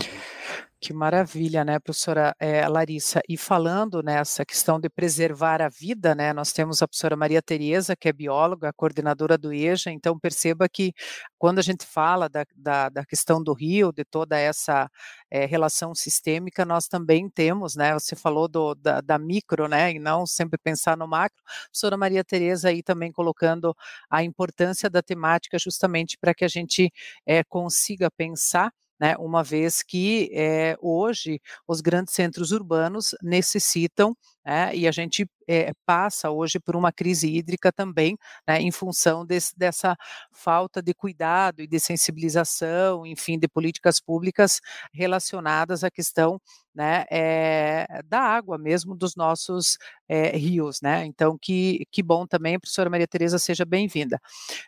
Que 0.85 0.93
maravilha, 0.93 1.65
né, 1.65 1.79
professora 1.79 2.35
é, 2.39 2.67
Larissa? 2.67 3.19
E 3.27 3.35
falando 3.37 4.03
nessa 4.03 4.45
questão 4.45 4.79
de 4.79 4.87
preservar 4.87 5.59
a 5.59 5.67
vida, 5.67 6.13
né, 6.13 6.31
nós 6.31 6.53
temos 6.53 6.79
a 6.79 6.87
professora 6.87 7.15
Maria 7.15 7.41
Tereza, 7.41 7.95
que 7.95 8.07
é 8.07 8.13
bióloga, 8.13 8.71
coordenadora 8.71 9.35
do 9.35 9.51
EJA, 9.51 9.89
então 9.89 10.19
perceba 10.19 10.69
que 10.69 10.93
quando 11.39 11.57
a 11.57 11.63
gente 11.63 11.83
fala 11.87 12.29
da, 12.29 12.45
da, 12.55 12.89
da 12.89 13.03
questão 13.03 13.41
do 13.41 13.51
rio, 13.51 13.91
de 13.91 14.05
toda 14.05 14.37
essa 14.37 14.87
é, 15.31 15.47
relação 15.47 15.95
sistêmica, 15.95 16.63
nós 16.63 16.87
também 16.87 17.27
temos, 17.31 17.75
né, 17.75 17.91
você 17.95 18.15
falou 18.15 18.47
do, 18.47 18.75
da, 18.75 19.01
da, 19.01 19.17
micro, 19.17 19.67
né, 19.67 19.91
e 19.93 19.97
não 19.97 20.23
sempre 20.27 20.59
pensar 20.63 20.95
no 20.95 21.07
macro, 21.07 21.41
a 21.47 21.63
professora 21.63 21.97
Maria 21.97 22.23
Tereza 22.23 22.69
aí 22.69 22.83
também 22.83 23.11
colocando 23.11 23.75
a 24.07 24.23
importância 24.23 24.87
da 24.87 25.01
temática 25.01 25.57
justamente 25.57 26.15
para 26.15 26.31
que 26.35 26.45
a 26.45 26.47
gente 26.47 26.91
é, 27.25 27.43
consiga 27.43 28.11
pensar 28.11 28.71
né, 28.99 29.15
uma 29.17 29.43
vez 29.43 29.81
que 29.83 30.29
é, 30.33 30.77
hoje 30.81 31.41
os 31.67 31.81
grandes 31.81 32.13
centros 32.13 32.51
urbanos 32.51 33.15
necessitam, 33.21 34.15
né, 34.45 34.75
e 34.75 34.87
a 34.87 34.91
gente 34.91 35.27
é, 35.47 35.71
passa 35.85 36.29
hoje 36.29 36.59
por 36.59 36.75
uma 36.75 36.91
crise 36.91 37.27
hídrica 37.27 37.71
também, 37.71 38.17
né, 38.47 38.61
em 38.61 38.71
função 38.71 39.25
desse, 39.25 39.57
dessa 39.57 39.95
falta 40.31 40.81
de 40.81 40.93
cuidado 40.93 41.61
e 41.61 41.67
de 41.67 41.79
sensibilização, 41.79 43.05
enfim, 43.05 43.39
de 43.39 43.47
políticas 43.47 43.99
públicas 43.99 44.61
relacionadas 44.93 45.83
à 45.83 45.89
questão 45.91 46.39
né, 46.75 47.05
é, 47.09 48.01
da 48.05 48.19
água 48.19 48.57
mesmo 48.57 48.95
dos 48.95 49.15
nossos 49.15 49.77
é, 50.09 50.35
rios, 50.35 50.81
né? 50.81 51.05
Então, 51.05 51.37
que, 51.41 51.87
que 51.89 52.03
bom 52.03 52.27
também, 52.27 52.59
professora 52.59 52.89
Maria 52.89 53.07
Tereza, 53.07 53.39
seja 53.39 53.63
bem-vinda. 53.63 54.19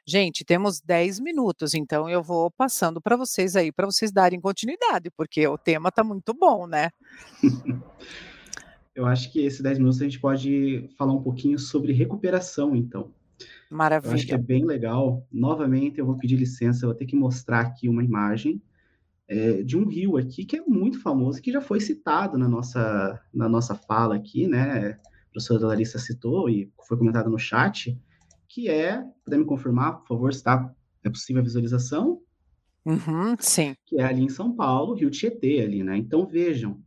Gente, 0.05 0.45
temos 0.45 0.79
10 0.79 1.19
minutos, 1.19 1.73
então 1.73 2.09
eu 2.09 2.23
vou 2.23 2.49
passando 2.49 3.01
para 3.01 3.17
vocês 3.17 3.57
aí, 3.57 3.73
para 3.73 3.85
vocês 3.85 4.09
darem 4.11 4.39
continuidade, 4.39 5.11
porque 5.11 5.45
o 5.47 5.57
tema 5.57 5.89
está 5.89 6.01
muito 6.03 6.33
bom, 6.33 6.65
né? 6.65 6.89
eu 8.97 9.05
acho 9.05 9.31
que 9.31 9.41
esses 9.41 9.61
10 9.61 9.77
minutos 9.77 10.01
a 10.01 10.05
gente 10.05 10.19
pode 10.19 10.89
falar 10.97 11.13
um 11.13 11.21
pouquinho 11.21 11.59
sobre 11.59 11.93
recuperação, 11.93 12.75
então. 12.75 13.11
Maravilha. 13.69 14.09
Eu 14.09 14.15
acho 14.15 14.25
que 14.25 14.33
é 14.33 14.37
bem 14.39 14.65
legal. 14.65 15.23
Novamente, 15.31 15.99
eu 15.99 16.05
vou 16.05 16.17
pedir 16.17 16.35
licença, 16.35 16.83
eu 16.83 16.89
vou 16.89 16.97
ter 16.97 17.05
que 17.05 17.15
mostrar 17.15 17.59
aqui 17.59 17.87
uma 17.87 18.03
imagem 18.03 18.59
é, 19.27 19.61
de 19.61 19.77
um 19.77 19.85
rio 19.85 20.17
aqui 20.17 20.43
que 20.43 20.57
é 20.57 20.61
muito 20.61 20.99
famoso, 20.99 21.39
que 21.39 21.51
já 21.51 21.61
foi 21.61 21.79
citado 21.79 22.39
na 22.39 22.49
nossa, 22.49 23.21
na 23.31 23.47
nossa 23.47 23.75
fala 23.75 24.15
aqui, 24.15 24.47
né? 24.47 24.89
A 24.93 25.31
professora 25.31 25.67
Larissa 25.67 25.99
citou 25.99 26.49
e 26.49 26.71
foi 26.87 26.97
comentado 26.97 27.29
no 27.29 27.37
chat, 27.37 27.95
que 28.47 28.67
é, 28.67 29.03
puder 29.23 29.37
me 29.37 29.45
confirmar, 29.45 29.99
por 29.99 30.07
favor, 30.07 30.33
se 30.33 30.39
está 30.39 30.73
é 31.03 31.09
possível 31.09 31.41
a 31.41 31.45
visualização? 31.45 32.19
Uhum, 32.83 33.35
sim. 33.37 33.75
Que 33.85 33.99
é 33.99 34.05
ali 34.05 34.23
em 34.23 34.29
São 34.29 34.55
Paulo, 34.55 34.95
Rio 34.95 35.11
Tietê 35.11 35.61
ali, 35.61 35.83
né? 35.83 35.97
Então 35.97 36.25
vejam, 36.25 36.81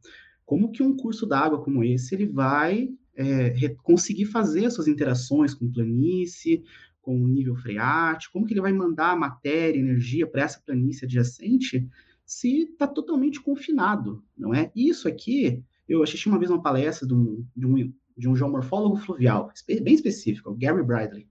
como 0.50 0.72
que 0.72 0.82
um 0.82 0.96
curso 0.96 1.26
d'água 1.26 1.62
como 1.62 1.84
esse, 1.84 2.12
ele 2.12 2.26
vai 2.26 2.90
é, 3.14 3.68
conseguir 3.84 4.24
fazer 4.24 4.64
as 4.64 4.74
suas 4.74 4.88
interações 4.88 5.54
com 5.54 5.70
planície, 5.70 6.64
com 7.00 7.22
o 7.22 7.28
nível 7.28 7.54
freático, 7.54 8.32
como 8.32 8.44
que 8.44 8.52
ele 8.52 8.60
vai 8.60 8.72
mandar 8.72 9.16
matéria, 9.16 9.78
energia 9.78 10.26
para 10.26 10.42
essa 10.42 10.60
planície 10.66 11.04
adjacente, 11.04 11.88
se 12.26 12.62
está 12.62 12.88
totalmente 12.88 13.40
confinado, 13.40 14.24
não 14.36 14.52
é? 14.52 14.72
Isso 14.74 15.06
aqui, 15.06 15.62
eu 15.88 16.02
assisti 16.02 16.28
uma 16.28 16.38
vez 16.38 16.50
uma 16.50 16.60
palestra 16.60 17.06
de 17.06 17.14
um, 17.14 17.46
de 17.56 17.66
um, 17.68 17.92
de 18.18 18.28
um 18.28 18.34
geomorfólogo 18.34 18.96
fluvial, 18.96 19.52
bem 19.68 19.94
específico, 19.94 20.50
o 20.50 20.56
Gary 20.56 20.82
Bradley, 20.82 21.28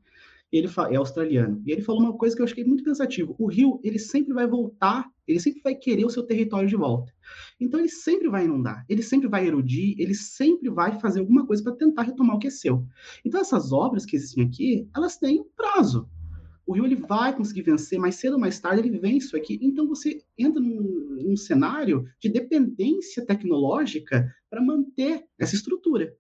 ele 0.52 0.68
é 0.90 0.96
australiano, 0.96 1.62
e 1.66 1.72
ele 1.72 1.82
falou 1.82 2.02
uma 2.02 2.18
coisa 2.18 2.36
que 2.36 2.42
eu 2.42 2.46
achei 2.46 2.64
muito 2.64 2.84
pensativo, 2.84 3.36
o 3.38 3.48
rio, 3.48 3.80
ele 3.84 4.00
sempre 4.00 4.34
vai 4.34 4.48
voltar, 4.48 5.06
ele 5.28 5.40
sempre 5.40 5.62
vai 5.62 5.76
querer 5.76 6.06
o 6.06 6.10
seu 6.10 6.24
território 6.24 6.68
de 6.68 6.76
volta. 6.76 7.14
Então 7.60 7.80
ele 7.80 7.90
sempre 7.90 8.30
vai 8.30 8.46
inundar, 8.46 8.84
ele 8.90 9.04
sempre 9.04 9.28
vai 9.28 9.46
erodir, 9.46 9.96
ele 10.00 10.16
sempre 10.16 10.70
vai 10.70 11.00
fazer 11.00 11.20
alguma 11.20 11.46
coisa 11.46 11.62
para 11.62 11.76
tentar 11.76 12.04
retomar 12.04 12.36
o 12.36 12.40
que 12.40 12.48
é 12.48 12.52
seu. 12.52 12.84
Então 13.24 13.40
essas 13.40 13.72
obras 13.72 14.06
que 14.06 14.16
existem 14.16 14.46
aqui, 14.46 14.90
elas 14.96 15.18
têm 15.18 15.40
um 15.40 15.46
prazo, 15.56 16.10
o 16.70 16.74
Rio 16.74 16.86
ele 16.86 16.96
vai 16.96 17.36
conseguir 17.36 17.64
vencer, 17.64 17.98
mais 17.98 18.14
cedo 18.16 18.34
ou 18.34 18.40
mais 18.40 18.60
tarde 18.60 18.88
ele 18.88 19.00
vence 19.00 19.26
isso 19.26 19.36
aqui. 19.36 19.58
Então 19.60 19.88
você 19.88 20.22
entra 20.38 20.62
num, 20.62 21.18
num 21.24 21.36
cenário 21.36 22.06
de 22.22 22.30
dependência 22.30 23.26
tecnológica 23.26 24.32
para 24.52 24.62
manter 24.62 25.26
essa 25.40 25.56
estrutura. 25.56 26.16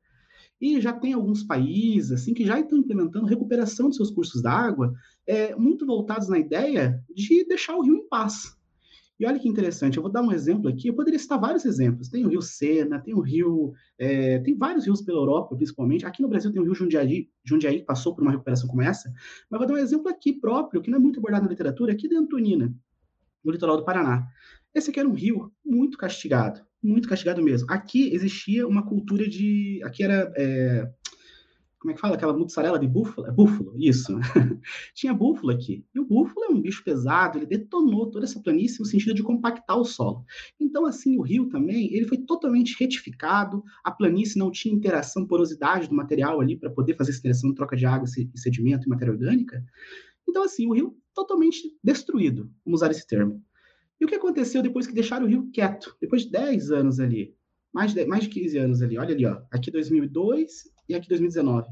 E 0.61 0.81
já 0.81 0.91
tem 0.91 1.13
alguns 1.13 1.43
países 1.43 2.11
assim 2.11 2.33
que 2.33 2.45
já 2.45 2.59
estão 2.59 2.77
implementando 2.77 3.25
recuperação 3.25 3.89
de 3.89 3.95
seus 3.95 4.11
cursos 4.11 4.41
d'água, 4.41 4.93
é, 5.25 5.55
muito 5.55 5.85
voltados 5.85 6.27
na 6.27 6.37
ideia 6.37 7.01
de 7.13 7.45
deixar 7.45 7.75
o 7.75 7.81
rio 7.81 7.95
em 7.95 8.07
paz. 8.07 8.57
E 9.19 9.25
olha 9.25 9.37
que 9.37 9.49
interessante, 9.49 9.97
eu 9.97 10.03
vou 10.03 10.11
dar 10.11 10.21
um 10.21 10.31
exemplo 10.31 10.69
aqui, 10.69 10.87
eu 10.87 10.93
poderia 10.93 11.19
citar 11.19 11.37
vários 11.37 11.65
exemplos. 11.65 12.07
Tem 12.07 12.25
o 12.25 12.29
Rio 12.29 12.41
Sena, 12.41 12.99
tem 12.99 13.13
o 13.13 13.19
Rio, 13.19 13.73
é, 13.97 14.39
tem 14.39 14.57
vários 14.57 14.85
rios 14.85 15.01
pela 15.01 15.19
Europa, 15.19 15.57
principalmente. 15.57 16.05
Aqui 16.05 16.21
no 16.21 16.29
Brasil 16.29 16.53
tem 16.53 16.61
o 16.61 16.63
Rio 16.63 16.73
Jundiaí, 16.73 17.29
Jundiaí 17.43 17.79
que 17.79 17.85
passou 17.85 18.15
por 18.15 18.21
uma 18.21 18.31
recuperação 18.31 18.69
como 18.69 18.81
essa. 18.81 19.13
Mas 19.49 19.57
vou 19.59 19.67
dar 19.67 19.73
um 19.73 19.77
exemplo 19.77 20.07
aqui 20.07 20.31
próprio, 20.31 20.81
que 20.81 20.89
não 20.89 20.97
é 20.97 21.01
muito 21.01 21.19
abordado 21.19 21.43
na 21.43 21.49
literatura, 21.49 21.91
aqui 21.91 22.07
de 22.07 22.15
Antonina, 22.15 22.73
no 23.43 23.51
litoral 23.51 23.75
do 23.75 23.83
Paraná. 23.83 24.25
Esse 24.73 24.89
aqui 24.89 25.01
era 25.01 25.09
um 25.09 25.13
rio 25.13 25.51
muito 25.65 25.97
castigado, 25.97 26.61
muito 26.81 27.09
castigado 27.09 27.41
mesmo. 27.41 27.67
Aqui 27.71 28.13
existia 28.13 28.67
uma 28.67 28.85
cultura 28.85 29.27
de, 29.27 29.81
aqui 29.83 30.03
era 30.03 30.31
é, 30.37 30.89
como 31.79 31.91
é 31.91 31.93
que 31.93 32.01
fala? 32.01 32.15
Aquela 32.15 32.37
mussarela 32.37 32.77
de 32.77 32.87
búfalo? 32.87 33.25
É 33.25 33.31
búfalo, 33.31 33.73
isso. 33.77 34.13
Tinha 34.93 35.13
búfalo 35.13 35.51
aqui. 35.51 35.85
E 35.95 35.99
o 35.99 36.05
búfalo 36.05 36.47
é 36.47 36.49
um 36.49 36.61
bicho 36.61 36.83
pesado, 36.83 37.37
ele 37.37 37.45
detonou 37.45 38.11
toda 38.11 38.25
essa 38.25 38.41
planície 38.41 38.81
no 38.81 38.85
sentido 38.85 39.13
de 39.13 39.23
compactar 39.23 39.77
o 39.77 39.85
solo. 39.85 40.25
Então, 40.59 40.85
assim, 40.85 41.17
o 41.17 41.21
rio 41.21 41.47
também, 41.47 41.93
ele 41.93 42.05
foi 42.05 42.17
totalmente 42.17 42.75
retificado, 42.77 43.63
a 43.81 43.91
planície 43.91 44.37
não 44.37 44.51
tinha 44.51 44.75
interação, 44.75 45.25
porosidade 45.25 45.87
do 45.87 45.95
material 45.95 46.41
ali 46.41 46.57
para 46.57 46.69
poder 46.69 46.97
fazer 46.97 47.11
essa 47.11 47.19
interação, 47.19 47.53
troca 47.53 47.77
de 47.77 47.85
água, 47.85 48.07
sedimento 48.35 48.85
e 48.85 48.89
matéria 48.89 49.13
orgânica. 49.13 49.63
Então, 50.27 50.43
assim, 50.43 50.67
o 50.67 50.73
rio 50.73 50.97
totalmente 51.15 51.61
destruído, 51.81 52.51
vamos 52.65 52.81
usar 52.81 52.91
esse 52.91 53.07
termo. 53.07 53.41
E 53.99 54.05
o 54.05 54.07
que 54.07 54.15
aconteceu 54.15 54.61
depois 54.61 54.87
que 54.87 54.93
deixaram 54.93 55.25
o 55.25 55.29
rio 55.29 55.49
quieto? 55.51 55.95
Depois 55.99 56.23
de 56.23 56.31
10 56.31 56.71
anos 56.71 56.99
ali, 56.99 57.35
mais 57.73 57.93
de, 57.93 58.05
mais 58.05 58.23
de 58.23 58.29
15 58.29 58.57
anos 58.57 58.81
ali, 58.81 58.97
olha 58.97 59.13
ali, 59.13 59.25
ó, 59.25 59.41
aqui 59.51 59.69
2002 59.69 60.71
e 60.87 60.95
aqui 60.95 61.09
2019. 61.09 61.67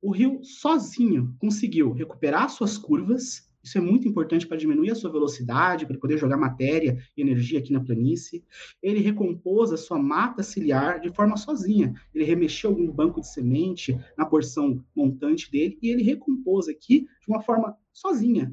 O 0.00 0.10
Rio 0.10 0.42
sozinho 0.42 1.36
conseguiu 1.38 1.92
recuperar 1.92 2.48
suas 2.50 2.76
curvas, 2.76 3.48
isso 3.62 3.78
é 3.78 3.80
muito 3.80 4.08
importante 4.08 4.46
para 4.48 4.56
diminuir 4.56 4.90
a 4.90 4.94
sua 4.94 5.12
velocidade, 5.12 5.86
para 5.86 5.96
poder 5.96 6.18
jogar 6.18 6.36
matéria 6.36 6.98
e 7.16 7.20
energia 7.20 7.60
aqui 7.60 7.72
na 7.72 7.84
planície. 7.84 8.44
Ele 8.82 8.98
recompôs 8.98 9.72
a 9.72 9.76
sua 9.76 9.98
mata 10.02 10.42
ciliar 10.42 11.00
de 11.00 11.14
forma 11.14 11.36
sozinha. 11.36 11.94
Ele 12.12 12.24
remexeu 12.24 12.70
algum 12.70 12.90
banco 12.90 13.20
de 13.20 13.32
semente 13.32 13.96
na 14.18 14.26
porção 14.26 14.84
montante 14.96 15.48
dele 15.48 15.78
e 15.80 15.90
ele 15.90 16.02
recompôs 16.02 16.66
aqui 16.66 17.06
de 17.20 17.28
uma 17.28 17.40
forma 17.40 17.76
sozinha 17.92 18.52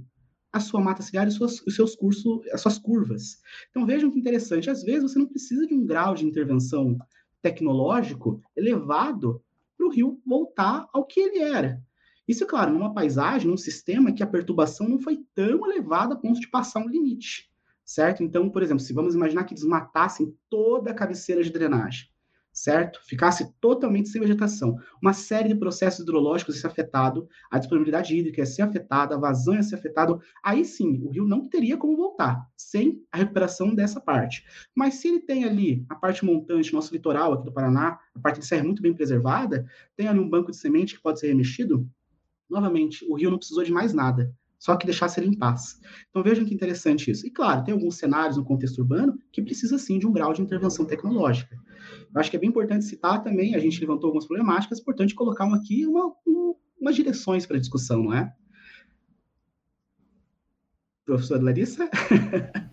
a 0.51 0.59
sua 0.59 0.81
mata 0.81 1.01
ciliar 1.01 1.27
e 1.27 1.31
suas, 1.31 1.61
os 1.61 1.75
seus 1.75 1.95
cursos, 1.95 2.47
as 2.51 2.61
suas 2.61 2.77
curvas. 2.77 3.39
Então 3.69 3.85
vejam 3.85 4.09
que 4.11 4.19
interessante, 4.19 4.69
às 4.69 4.83
vezes 4.83 5.11
você 5.11 5.19
não 5.19 5.27
precisa 5.27 5.65
de 5.67 5.73
um 5.73 5.85
grau 5.85 6.15
de 6.15 6.25
intervenção 6.25 6.97
tecnológico 7.41 8.41
elevado 8.55 9.41
para 9.77 9.87
o 9.87 9.89
rio 9.89 10.21
voltar 10.25 10.87
ao 10.91 11.05
que 11.05 11.19
ele 11.19 11.39
era. 11.39 11.81
Isso, 12.27 12.43
é 12.43 12.47
claro, 12.47 12.71
numa 12.71 12.93
paisagem, 12.93 13.49
num 13.49 13.57
sistema 13.57 14.11
que 14.11 14.21
a 14.21 14.27
perturbação 14.27 14.87
não 14.87 14.99
foi 14.99 15.23
tão 15.33 15.65
elevada 15.65 16.13
a 16.13 16.17
ponto 16.17 16.39
de 16.39 16.47
passar 16.47 16.79
um 16.79 16.87
limite. 16.87 17.49
certo? 17.83 18.21
Então, 18.21 18.49
por 18.51 18.61
exemplo, 18.61 18.83
se 18.83 18.93
vamos 18.93 19.15
imaginar 19.15 19.45
que 19.45 19.55
desmatassem 19.55 20.37
toda 20.47 20.91
a 20.91 20.93
cabeceira 20.93 21.43
de 21.43 21.51
drenagem, 21.51 22.07
certo? 22.59 22.99
Ficasse 23.05 23.53
totalmente 23.61 24.09
sem 24.09 24.19
vegetação. 24.19 24.77
Uma 25.01 25.13
série 25.13 25.49
de 25.49 25.55
processos 25.55 26.01
hidrológicos 26.01 26.55
ia 26.55 26.61
ser 26.61 26.67
afetado, 26.67 27.27
a 27.49 27.57
disponibilidade 27.57 28.15
hídrica 28.15 28.41
ia 28.41 28.45
ser 28.45 28.63
afetada, 28.63 29.15
a 29.15 29.17
vazão 29.17 29.55
ia 29.55 29.63
ser 29.63 29.75
afetada. 29.75 30.19
Aí 30.43 30.65
sim, 30.65 31.01
o 31.03 31.09
rio 31.09 31.25
não 31.25 31.47
teria 31.47 31.77
como 31.77 31.95
voltar 31.95 32.45
sem 32.57 33.01
a 33.11 33.17
recuperação 33.17 33.73
dessa 33.73 34.01
parte. 34.01 34.43
Mas 34.75 34.95
se 34.95 35.07
ele 35.07 35.21
tem 35.21 35.45
ali 35.45 35.85
a 35.87 35.95
parte 35.95 36.25
montante, 36.25 36.73
nosso 36.73 36.93
litoral 36.93 37.33
aqui 37.33 37.45
do 37.45 37.53
Paraná, 37.53 37.97
a 38.13 38.19
parte 38.19 38.39
de 38.39 38.45
serra 38.45 38.65
muito 38.65 38.81
bem 38.81 38.93
preservada, 38.93 39.65
tem 39.95 40.07
ali 40.07 40.19
um 40.19 40.29
banco 40.29 40.51
de 40.51 40.57
semente 40.57 40.95
que 40.95 41.01
pode 41.01 41.19
ser 41.19 41.27
remexido, 41.27 41.89
novamente, 42.49 43.05
o 43.09 43.15
rio 43.15 43.31
não 43.31 43.37
precisou 43.37 43.63
de 43.63 43.71
mais 43.71 43.93
nada 43.93 44.33
só 44.59 44.75
que 44.75 44.85
deixasse 44.85 45.19
ele 45.19 45.29
em 45.29 45.37
paz. 45.37 45.79
Então 46.09 46.21
vejam 46.21 46.45
que 46.45 46.53
interessante 46.53 47.09
isso. 47.09 47.25
E 47.25 47.31
claro, 47.31 47.63
tem 47.63 47.73
alguns 47.73 47.95
cenários 47.95 48.35
no 48.35 48.43
contexto 48.43 48.79
urbano 48.79 49.17
que 49.31 49.41
precisa 49.41 49.77
sim 49.77 49.97
de 49.97 50.05
um 50.05 50.11
grau 50.11 50.33
de 50.33 50.41
intervenção 50.41 50.85
tecnológica. 50.85 51.55
Eu 52.13 52.19
acho 52.19 52.29
que 52.29 52.35
é 52.35 52.39
bem 52.39 52.49
importante 52.49 52.83
citar 52.85 53.23
também, 53.23 53.55
a 53.55 53.59
gente 53.59 53.79
levantou 53.79 54.09
algumas 54.09 54.27
problemáticas, 54.27 54.77
é 54.77 54.81
importante 54.81 55.15
colocar 55.15 55.51
aqui 55.55 55.87
uma, 55.87 56.13
um, 56.27 56.53
umas 56.79 56.95
direções 56.95 57.45
para 57.45 57.55
a 57.55 57.59
discussão, 57.59 58.03
não 58.03 58.13
é? 58.13 58.33
Professora 61.05 61.41
Larissa? 61.41 61.89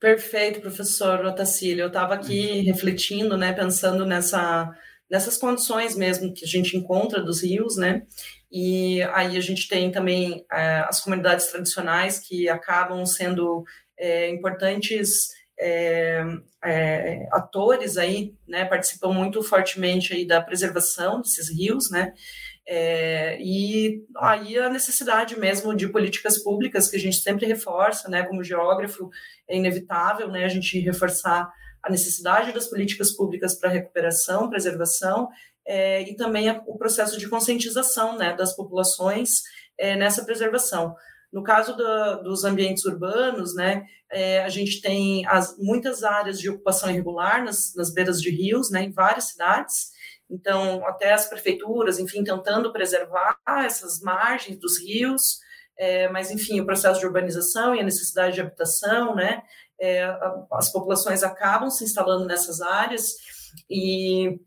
Perfeito, 0.00 0.60
professor 0.60 1.24
Otacílio. 1.24 1.82
Eu 1.82 1.88
estava 1.88 2.14
aqui 2.14 2.60
refletindo, 2.60 3.36
né, 3.36 3.52
pensando 3.52 4.04
nessa, 4.04 4.70
nessas 5.10 5.36
condições 5.36 5.96
mesmo 5.96 6.32
que 6.34 6.44
a 6.44 6.48
gente 6.48 6.76
encontra 6.76 7.22
dos 7.22 7.42
rios, 7.42 7.76
né, 7.76 8.06
e 8.50 9.02
aí 9.12 9.36
a 9.36 9.40
gente 9.40 9.68
tem 9.68 9.90
também 9.90 10.44
é, 10.52 10.84
as 10.88 11.00
comunidades 11.00 11.46
tradicionais 11.48 12.18
que 12.18 12.48
acabam 12.48 13.04
sendo 13.04 13.64
é, 13.98 14.28
importantes 14.28 15.28
é, 15.58 16.22
é, 16.64 17.28
atores 17.32 17.96
aí, 17.96 18.34
né, 18.46 18.64
participam 18.64 19.12
muito 19.12 19.42
fortemente 19.42 20.12
aí 20.12 20.26
da 20.26 20.40
preservação 20.40 21.20
desses 21.20 21.48
rios, 21.50 21.90
né, 21.90 22.12
é, 22.68 23.38
e 23.40 24.04
aí 24.16 24.58
a 24.58 24.68
necessidade 24.68 25.38
mesmo 25.38 25.74
de 25.74 25.88
políticas 25.88 26.42
públicas 26.42 26.88
que 26.88 26.96
a 26.96 27.00
gente 27.00 27.16
sempre 27.16 27.46
reforça, 27.46 28.08
né, 28.08 28.24
como 28.24 28.44
geógrafo, 28.44 29.08
é 29.48 29.56
inevitável, 29.56 30.28
né, 30.28 30.44
a 30.44 30.48
gente 30.48 30.78
reforçar 30.80 31.50
a 31.82 31.90
necessidade 31.90 32.52
das 32.52 32.66
políticas 32.66 33.12
públicas 33.12 33.54
para 33.54 33.70
recuperação, 33.70 34.50
preservação 34.50 35.28
é, 35.66 36.02
e 36.02 36.14
também 36.14 36.48
o 36.66 36.78
processo 36.78 37.18
de 37.18 37.28
conscientização 37.28 38.16
né, 38.16 38.34
das 38.34 38.54
populações 38.54 39.42
é, 39.78 39.96
nessa 39.96 40.24
preservação. 40.24 40.94
No 41.32 41.42
caso 41.42 41.76
do, 41.76 42.22
dos 42.22 42.44
ambientes 42.44 42.84
urbanos, 42.84 43.54
né, 43.54 43.84
é, 44.10 44.42
a 44.42 44.48
gente 44.48 44.80
tem 44.80 45.26
as, 45.26 45.56
muitas 45.58 46.04
áreas 46.04 46.38
de 46.38 46.48
ocupação 46.48 46.90
irregular 46.90 47.44
nas, 47.44 47.74
nas 47.74 47.92
beiras 47.92 48.20
de 48.20 48.30
rios, 48.30 48.70
né, 48.70 48.84
em 48.84 48.92
várias 48.92 49.30
cidades. 49.30 49.90
Então, 50.30 50.86
até 50.86 51.12
as 51.12 51.28
prefeituras, 51.28 51.98
enfim, 51.98 52.22
tentando 52.22 52.72
preservar 52.72 53.38
essas 53.64 54.00
margens 54.00 54.58
dos 54.58 54.78
rios, 54.80 55.38
é, 55.78 56.08
mas, 56.08 56.30
enfim, 56.30 56.60
o 56.60 56.66
processo 56.66 57.00
de 57.00 57.06
urbanização 57.06 57.74
e 57.74 57.80
a 57.80 57.84
necessidade 57.84 58.34
de 58.34 58.40
habitação, 58.40 59.14
né, 59.14 59.42
é, 59.80 60.04
as 60.52 60.72
populações 60.72 61.22
acabam 61.22 61.68
se 61.68 61.84
instalando 61.84 62.24
nessas 62.24 62.60
áreas 62.60 63.12
e 63.68 64.40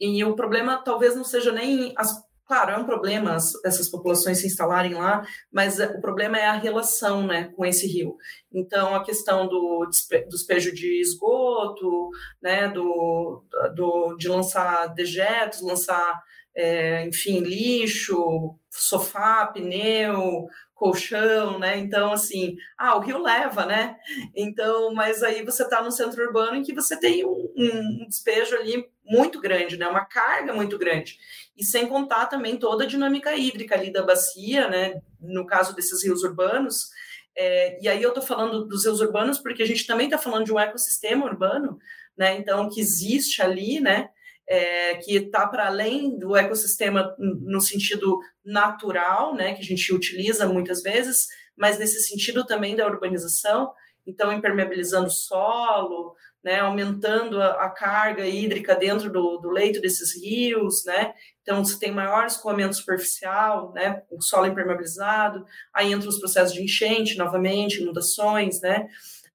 e 0.00 0.24
o 0.24 0.34
problema 0.34 0.82
talvez 0.82 1.14
não 1.14 1.24
seja 1.24 1.52
nem 1.52 1.92
as 1.96 2.12
Claro, 2.50 2.72
é 2.72 2.76
um 2.76 2.84
problema 2.84 3.36
essas 3.64 3.88
populações 3.88 4.38
se 4.38 4.46
instalarem 4.48 4.94
lá, 4.94 5.22
mas 5.52 5.78
o 5.78 6.00
problema 6.00 6.36
é 6.36 6.46
a 6.46 6.58
relação 6.58 7.24
né, 7.24 7.44
com 7.54 7.64
esse 7.64 7.86
rio. 7.86 8.16
Então, 8.52 8.92
a 8.92 9.04
questão 9.04 9.46
do 9.46 9.88
despejo 10.28 10.74
de 10.74 11.00
esgoto, 11.00 12.10
né, 12.42 12.66
do, 12.66 13.44
do, 13.76 14.16
de 14.16 14.28
lançar 14.28 14.88
dejetos, 14.88 15.62
lançar, 15.62 16.20
é, 16.52 17.06
enfim, 17.06 17.38
lixo, 17.38 18.58
sofá, 18.70 19.46
pneu, 19.46 20.48
colchão, 20.74 21.58
né? 21.58 21.76
Então, 21.78 22.12
assim, 22.12 22.56
ah, 22.78 22.96
o 22.96 23.00
rio 23.00 23.18
leva, 23.18 23.66
né? 23.66 23.96
Então, 24.34 24.94
mas 24.94 25.22
aí 25.22 25.44
você 25.44 25.62
está 25.64 25.82
no 25.82 25.92
centro 25.92 26.24
urbano 26.24 26.56
em 26.56 26.62
que 26.62 26.72
você 26.72 26.98
tem 26.98 27.24
um, 27.24 27.52
um, 27.56 28.06
despejo 28.08 28.56
ali 28.56 28.88
muito 29.04 29.40
grande, 29.40 29.76
né? 29.76 29.86
Uma 29.86 30.06
carga 30.06 30.54
muito 30.54 30.78
grande. 30.78 31.18
E 31.54 31.64
sem 31.64 31.86
contar 31.86 32.26
também 32.26 32.56
toda 32.56 32.84
a 32.84 32.86
dinâmica 32.86 33.34
hídrica 33.36 33.74
ali 33.74 33.92
da 33.92 34.02
bacia, 34.02 34.68
né? 34.68 35.02
No 35.20 35.44
caso 35.44 35.74
desses 35.74 36.02
rios 36.02 36.22
urbanos. 36.22 36.88
É, 37.36 37.78
e 37.82 37.88
aí 37.88 38.02
eu 38.02 38.08
estou 38.08 38.22
falando 38.22 38.64
dos 38.64 38.84
rios 38.84 39.00
urbanos 39.00 39.38
porque 39.38 39.62
a 39.62 39.66
gente 39.66 39.86
também 39.86 40.06
está 40.06 40.16
falando 40.16 40.46
de 40.46 40.52
um 40.52 40.58
ecossistema 40.58 41.26
urbano, 41.26 41.78
né? 42.16 42.36
Então, 42.36 42.70
que 42.70 42.80
existe 42.80 43.42
ali, 43.42 43.80
né? 43.80 44.08
É, 44.50 44.96
que 44.96 45.14
está 45.14 45.46
para 45.46 45.68
além 45.68 46.18
do 46.18 46.36
ecossistema 46.36 47.14
no 47.16 47.60
sentido 47.60 48.18
natural, 48.44 49.32
né, 49.32 49.54
que 49.54 49.60
a 49.60 49.64
gente 49.64 49.94
utiliza 49.94 50.44
muitas 50.44 50.82
vezes, 50.82 51.28
mas 51.56 51.78
nesse 51.78 52.00
sentido 52.00 52.44
também 52.44 52.74
da 52.74 52.84
urbanização, 52.84 53.72
então 54.04 54.32
impermeabilizando 54.32 55.06
o 55.06 55.10
solo, 55.10 56.16
né, 56.42 56.58
aumentando 56.58 57.40
a, 57.40 57.66
a 57.66 57.70
carga 57.70 58.26
hídrica 58.26 58.74
dentro 58.74 59.08
do, 59.08 59.36
do, 59.36 59.50
leito 59.50 59.80
desses 59.80 60.20
rios, 60.20 60.84
né, 60.84 61.14
então 61.42 61.64
você 61.64 61.78
tem 61.78 61.92
maior 61.92 62.26
escoamento 62.26 62.74
superficial, 62.74 63.72
né, 63.72 64.02
o 64.10 64.20
solo 64.20 64.46
impermeabilizado, 64.46 65.46
aí 65.72 65.92
entra 65.92 66.08
os 66.08 66.18
processos 66.18 66.52
de 66.52 66.64
enchente 66.64 67.16
novamente, 67.16 67.80
inundações, 67.80 68.60
né, 68.60 68.88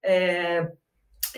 é, 0.04 0.70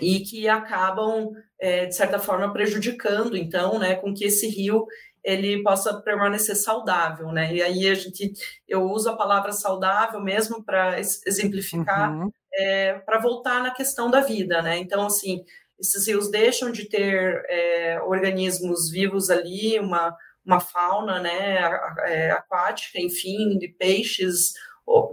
e 0.02 0.22
que 0.22 0.48
acabam, 0.48 1.32
é, 1.60 1.86
de 1.86 1.96
certa 1.96 2.20
forma, 2.20 2.52
prejudicando, 2.54 3.36
então, 3.36 3.80
né, 3.80 3.96
com 3.96 4.14
que 4.14 4.26
esse 4.26 4.48
rio 4.48 4.86
ele 5.24 5.62
possa 5.62 6.02
permanecer 6.02 6.56
saudável, 6.56 7.34
né? 7.34 7.54
E 7.54 7.62
aí 7.62 7.90
a 7.90 7.94
gente, 7.94 8.32
eu 8.66 8.84
uso 8.84 9.10
a 9.10 9.18
palavra 9.18 9.52
saudável 9.52 10.22
mesmo 10.22 10.64
para 10.64 10.98
exemplificar, 11.00 12.14
uhum. 12.14 12.32
é, 12.54 12.94
para 13.00 13.20
voltar 13.20 13.62
na 13.62 13.72
questão 13.72 14.10
da 14.10 14.22
vida, 14.22 14.62
né? 14.62 14.78
Então, 14.78 15.06
assim, 15.06 15.44
esses 15.78 16.08
rios 16.08 16.32
deixam 16.32 16.72
de 16.72 16.86
ter 16.86 17.44
é, 17.50 18.00
organismos 18.04 18.90
vivos 18.90 19.30
ali, 19.30 19.78
uma, 19.80 20.16
uma 20.46 20.62
fauna, 20.62 21.20
né, 21.20 21.60
é, 22.06 22.32
aquática, 22.32 23.00
enfim, 23.00 23.58
de 23.58 23.68
peixes, 23.68 24.54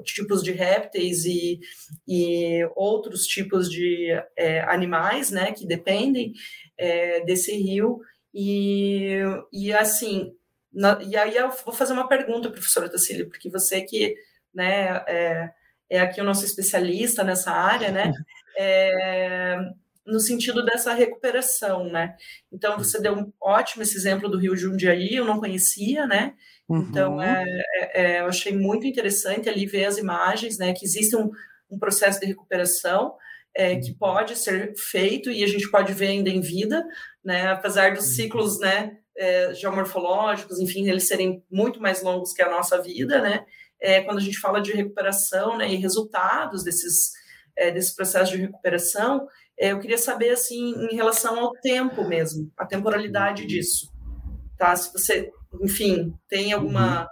tipos 0.05 0.43
de 0.43 0.53
répteis 0.53 1.25
e, 1.25 1.61
e 2.07 2.69
outros 2.75 3.27
tipos 3.27 3.71
de 3.71 4.09
é, 4.37 4.61
animais, 4.63 5.31
né, 5.31 5.53
que 5.53 5.67
dependem 5.67 6.33
é, 6.79 7.25
desse 7.25 7.55
rio. 7.57 8.01
E, 8.33 9.21
e 9.53 9.73
assim, 9.73 10.35
na, 10.73 11.01
e 11.03 11.17
aí 11.17 11.37
eu 11.37 11.51
vou 11.51 11.73
fazer 11.73 11.93
uma 11.93 12.09
pergunta, 12.09 12.51
professora 12.51 12.89
Tacílio, 12.89 13.29
porque 13.29 13.49
você 13.49 13.81
que 13.83 14.15
né, 14.53 15.03
é, 15.07 15.51
é 15.91 16.01
aqui 16.01 16.21
o 16.21 16.25
nosso 16.25 16.45
especialista 16.45 17.23
nessa 17.25 17.51
área, 17.51 17.91
né? 17.91 18.13
É, 18.57 19.57
no 20.07 20.21
sentido 20.21 20.65
dessa 20.65 20.93
recuperação, 20.93 21.91
né? 21.91 22.15
Então, 22.53 22.77
você 22.77 23.01
deu 23.01 23.15
um 23.15 23.33
ótimo 23.41 23.83
esse 23.83 23.97
exemplo 23.97 24.29
do 24.29 24.39
Rio 24.39 24.57
Jundiaí, 24.57 25.15
eu 25.15 25.25
não 25.25 25.41
conhecia, 25.41 26.07
né? 26.07 26.35
Então, 26.69 27.15
uhum. 27.15 27.23
é, 27.23 27.45
é, 27.77 28.03
é, 28.03 28.21
eu 28.21 28.27
achei 28.27 28.53
muito 28.53 28.87
interessante 28.87 29.49
ali 29.49 29.67
ver 29.67 29.85
as 29.85 29.99
imagens, 29.99 30.59
né? 30.59 30.73
Que 30.73 30.85
existe 30.85 31.17
um, 31.17 31.31
um 31.71 31.79
processo 31.79 32.21
de 32.21 32.27
recuperação 32.27 33.15
é, 33.55 33.77
que 33.77 33.95
pode 33.95 34.37
ser 34.37 34.73
feito 34.77 35.31
e 35.31 35.45
a 35.45 35.47
gente 35.47 35.71
pode 35.71 35.93
ver 35.93 36.09
ainda 36.09 36.31
em 36.31 36.41
vida, 36.41 36.85
né? 37.25 37.49
Apesar 37.49 37.95
dos 37.95 38.15
ciclos, 38.15 38.59
né? 38.59 38.99
É, 39.17 39.55
geomorfológicos, 39.55 40.59
enfim, 40.59 40.89
eles 40.89 41.07
serem 41.07 41.43
muito 41.51 41.81
mais 41.81 42.03
longos 42.03 42.33
que 42.33 42.43
a 42.43 42.51
nossa 42.51 42.83
vida, 42.83 43.21
né? 43.21 43.45
É, 43.81 44.01
quando 44.03 44.19
a 44.19 44.23
gente 44.23 44.39
fala 44.39 44.61
de 44.61 44.73
recuperação, 44.73 45.57
né? 45.57 45.73
E 45.73 45.77
resultados 45.77 46.63
desses 46.63 47.13
desse 47.73 47.95
processo 47.95 48.33
de 48.33 48.39
recuperação, 48.39 49.29
eu 49.59 49.79
queria 49.79 49.99
saber, 49.99 50.31
assim, 50.31 50.75
em 50.91 50.95
relação 50.95 51.39
ao 51.39 51.53
tempo 51.53 52.07
mesmo, 52.07 52.51
a 52.57 52.67
temporalidade 52.67 53.43
uhum. 53.43 53.49
disso, 53.49 53.93
tá? 54.59 54.75
Se 54.75 54.93
você, 54.93 55.31
enfim, 55.63 56.15
tem 56.29 56.53
alguma, 56.53 57.03
uhum. 57.03 57.07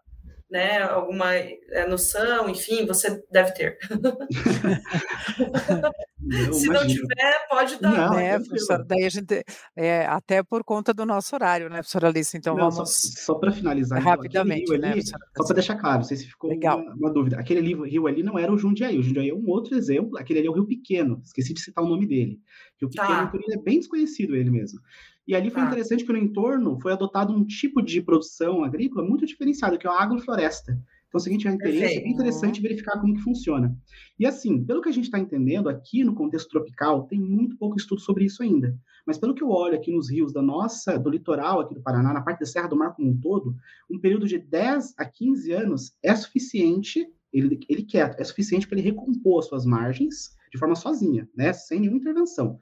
né, 0.51 0.83
alguma 0.83 1.35
é, 1.35 1.87
noção, 1.87 2.49
enfim, 2.49 2.87
você 2.87 3.23
deve 3.31 3.53
ter. 3.53 3.79
Se 6.53 6.69
não 6.69 6.87
tiver, 6.87 7.47
pode 7.49 7.81
dar. 7.81 8.11
Não, 8.11 8.17
né, 8.17 8.39
professora? 8.39 8.85
Daí 8.85 9.05
a 9.05 9.09
gente, 9.09 9.45
é, 9.77 10.07
até 10.07 10.43
por 10.43 10.63
conta 10.63 10.95
do 10.95 11.05
nosso 11.05 11.35
horário, 11.35 11.69
né, 11.69 11.77
professora 11.77 12.09
Alice? 12.09 12.37
Então 12.37 12.55
não, 12.55 12.71
vamos. 12.71 12.91
Só, 12.91 13.33
só 13.33 13.35
para 13.35 13.51
finalizar, 13.51 14.01
rapidamente, 14.01 14.73
então, 14.73 14.91
ali, 14.91 14.97
né, 14.97 15.03
só 15.37 15.45
para 15.45 15.55
deixar 15.55 15.77
claro, 15.77 15.99
não 15.99 16.05
sei 16.05 16.17
se 16.17 16.27
ficou 16.27 16.53
uma, 16.53 16.77
uma, 16.77 17.13
dúvida. 17.13 17.39
Aquele 17.39 17.61
livro, 17.61 17.85
rio 17.85 18.07
ali 18.07 18.23
não 18.23 18.39
era 18.39 18.53
o 18.53 18.59
Jundiaí, 18.59 18.99
o 18.99 19.03
Jundiaí 19.03 19.31
é 19.31 19.35
um 19.35 19.49
outro 19.49 19.77
exemplo, 19.77 20.17
aquele 20.17 20.39
ali 20.39 20.49
é 20.49 20.51
o 20.51 20.55
Rio 20.55 20.67
Pequeno, 20.67 21.21
esqueci 21.25 21.53
de 21.53 21.61
citar 21.61 21.85
o 21.85 21.89
nome 21.89 22.07
dele. 22.07 22.41
Rio 22.81 22.89
Pequeno, 22.89 23.31
tá. 23.31 23.39
é 23.51 23.57
bem 23.57 23.79
desconhecido 23.79 24.37
ele 24.37 24.51
mesmo. 24.51 24.81
E 25.27 25.35
ali 25.35 25.51
foi 25.51 25.63
tá. 25.63 25.69
interessante 25.69 26.05
que 26.05 26.13
no 26.13 26.19
entorno 26.19 26.79
foi 26.81 26.93
adotado 26.93 27.33
um 27.33 27.45
tipo 27.45 27.81
de 27.81 28.01
produção 28.01 28.65
agrícola 28.65 29.07
muito 29.07 29.27
diferenciado, 29.27 29.79
que 29.79 29.87
é 29.87 29.91
a 29.91 30.03
agrofloresta. 30.03 30.77
Então, 31.13 31.21
se 31.21 31.37
tiver 31.37 31.53
interesse, 31.53 31.99
é 31.99 32.09
interessante 32.09 32.63
verificar 32.63 32.99
como 32.99 33.13
que 33.13 33.21
funciona. 33.21 33.77
E 34.19 34.25
assim, 34.25 34.65
pelo 34.65 34.81
que 34.81 34.89
a 34.89 34.93
gente 34.93 35.05
está 35.05 35.19
entendendo, 35.19 35.69
aqui 35.69 36.03
no 36.03 36.15
contexto 36.15 36.49
tropical, 36.49 37.07
tem 37.07 37.21
muito 37.21 37.55
pouco 37.59 37.77
estudo 37.77 38.01
sobre 38.01 38.25
isso 38.25 38.43
ainda. 38.43 38.75
Mas 39.07 39.19
pelo 39.19 39.35
que 39.35 39.43
eu 39.43 39.51
olho 39.51 39.77
aqui 39.77 39.93
nos 39.93 40.11
rios 40.11 40.33
da 40.33 40.41
nossa, 40.41 40.99
do 40.99 41.11
litoral 41.11 41.61
aqui 41.61 41.75
do 41.75 41.83
Paraná, 41.83 42.15
na 42.15 42.23
parte 42.23 42.41
da 42.41 42.47
Serra 42.47 42.67
do 42.67 42.77
Mar 42.77 42.95
como 42.95 43.11
um 43.11 43.21
todo, 43.21 43.55
um 43.91 43.99
período 43.99 44.27
de 44.27 44.39
10 44.39 44.95
a 44.97 45.05
15 45.05 45.53
anos 45.53 45.93
é 46.03 46.17
suficiente, 46.17 47.07
ele, 47.31 47.61
ele 47.69 47.83
quieto, 47.83 48.19
é 48.19 48.25
suficiente 48.25 48.67
para 48.67 48.79
ele 48.79 48.89
recompor 48.89 49.41
as 49.41 49.49
suas 49.49 49.67
margens 49.67 50.35
de 50.51 50.59
forma 50.59 50.75
sozinha, 50.75 51.29
né, 51.35 51.53
sem 51.53 51.81
nenhuma 51.81 51.99
intervenção 51.99 52.59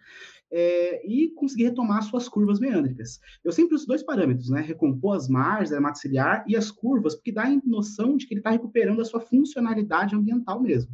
é, 0.52 1.06
e 1.06 1.28
conseguir 1.30 1.64
retomar 1.64 2.02
suas 2.02 2.28
curvas 2.28 2.58
meândricas. 2.58 3.20
Eu 3.44 3.52
sempre 3.52 3.74
uso 3.74 3.86
dois 3.86 4.02
parâmetros, 4.02 4.50
né? 4.50 4.60
Recompor 4.60 5.16
as 5.16 5.28
margens, 5.28 5.72
a 5.72 5.80
mata 5.80 5.98
ciliar 5.98 6.44
e 6.46 6.56
as 6.56 6.70
curvas, 6.70 7.14
porque 7.14 7.30
dá 7.30 7.44
a 7.44 7.60
noção 7.64 8.16
de 8.16 8.26
que 8.26 8.34
ele 8.34 8.40
está 8.40 8.50
recuperando 8.50 9.00
a 9.00 9.04
sua 9.04 9.20
funcionalidade 9.20 10.14
ambiental 10.14 10.60
mesmo. 10.60 10.90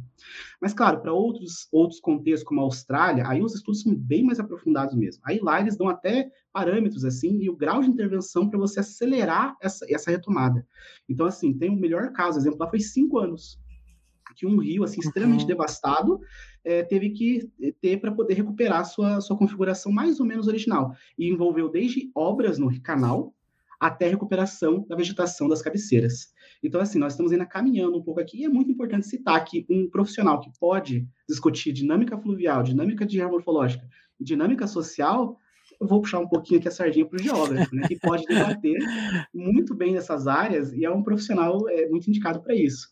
Mas, 0.61 0.73
claro, 0.73 1.01
para 1.01 1.13
outros, 1.13 1.67
outros 1.71 1.99
contextos, 1.99 2.47
como 2.47 2.61
a 2.61 2.63
Austrália, 2.63 3.27
aí 3.27 3.41
os 3.41 3.55
estudos 3.55 3.81
são 3.81 3.95
bem 3.95 4.23
mais 4.23 4.39
aprofundados 4.39 4.95
mesmo. 4.95 5.21
Aí 5.25 5.39
lá 5.39 5.59
eles 5.59 5.75
dão 5.75 5.87
até 5.87 6.29
parâmetros, 6.53 7.03
assim, 7.03 7.39
e 7.41 7.49
o 7.49 7.55
grau 7.55 7.81
de 7.81 7.89
intervenção 7.89 8.49
para 8.49 8.59
você 8.59 8.79
acelerar 8.79 9.55
essa, 9.61 9.85
essa 9.89 10.11
retomada. 10.11 10.65
Então, 11.09 11.25
assim, 11.25 11.53
tem 11.53 11.69
o 11.69 11.75
melhor 11.75 12.11
caso, 12.13 12.39
exemplo, 12.39 12.59
lá 12.59 12.69
foi 12.69 12.79
cinco 12.79 13.17
anos 13.17 13.59
que 14.35 14.45
um 14.45 14.59
rio 14.59 14.83
assim 14.83 14.99
extremamente 14.99 15.41
uhum. 15.41 15.47
devastado 15.47 16.19
é, 16.67 16.83
teve 16.83 17.11
que 17.11 17.49
ter 17.81 17.97
para 17.97 18.11
poder 18.11 18.33
recuperar 18.33 18.85
sua, 18.85 19.21
sua 19.21 19.37
configuração 19.37 19.89
mais 19.89 20.19
ou 20.19 20.25
menos 20.25 20.47
original. 20.47 20.93
E 21.17 21.29
envolveu 21.29 21.69
desde 21.69 22.11
obras 22.13 22.59
no 22.59 22.69
canal 22.81 23.33
até 23.79 24.07
recuperação 24.07 24.85
da 24.89 24.95
vegetação 24.95 25.47
das 25.47 25.61
cabeceiras. 25.61 26.33
Então, 26.61 26.81
assim, 26.81 26.99
nós 26.99 27.13
estamos 27.13 27.31
ainda 27.31 27.45
caminhando 27.45 27.97
um 27.97 28.03
pouco 28.03 28.19
aqui, 28.19 28.41
e 28.41 28.45
é 28.45 28.49
muito 28.49 28.71
importante 28.71 29.07
citar 29.07 29.43
que 29.45 29.65
um 29.69 29.87
profissional 29.89 30.39
que 30.39 30.51
pode 30.59 31.07
discutir 31.29 31.71
dinâmica 31.71 32.17
fluvial, 32.17 32.63
dinâmica 32.63 33.05
de 33.05 33.17
geomorfológica 33.17 33.87
e 34.19 34.23
dinâmica 34.23 34.67
social, 34.67 35.37
eu 35.79 35.87
vou 35.87 36.01
puxar 36.01 36.19
um 36.19 36.27
pouquinho 36.27 36.59
aqui 36.59 36.67
a 36.67 36.71
sardinha 36.71 37.05
para 37.05 37.17
o 37.17 37.23
geógrafo, 37.23 37.75
né, 37.75 37.87
que 37.87 37.99
pode 37.99 38.25
debater 38.25 38.77
muito 39.31 39.75
bem 39.75 39.93
nessas 39.93 40.27
áreas 40.27 40.73
e 40.73 40.83
é 40.83 40.89
um 40.89 41.03
profissional 41.03 41.69
é, 41.69 41.87
muito 41.87 42.09
indicado 42.09 42.41
para 42.41 42.55
isso. 42.55 42.89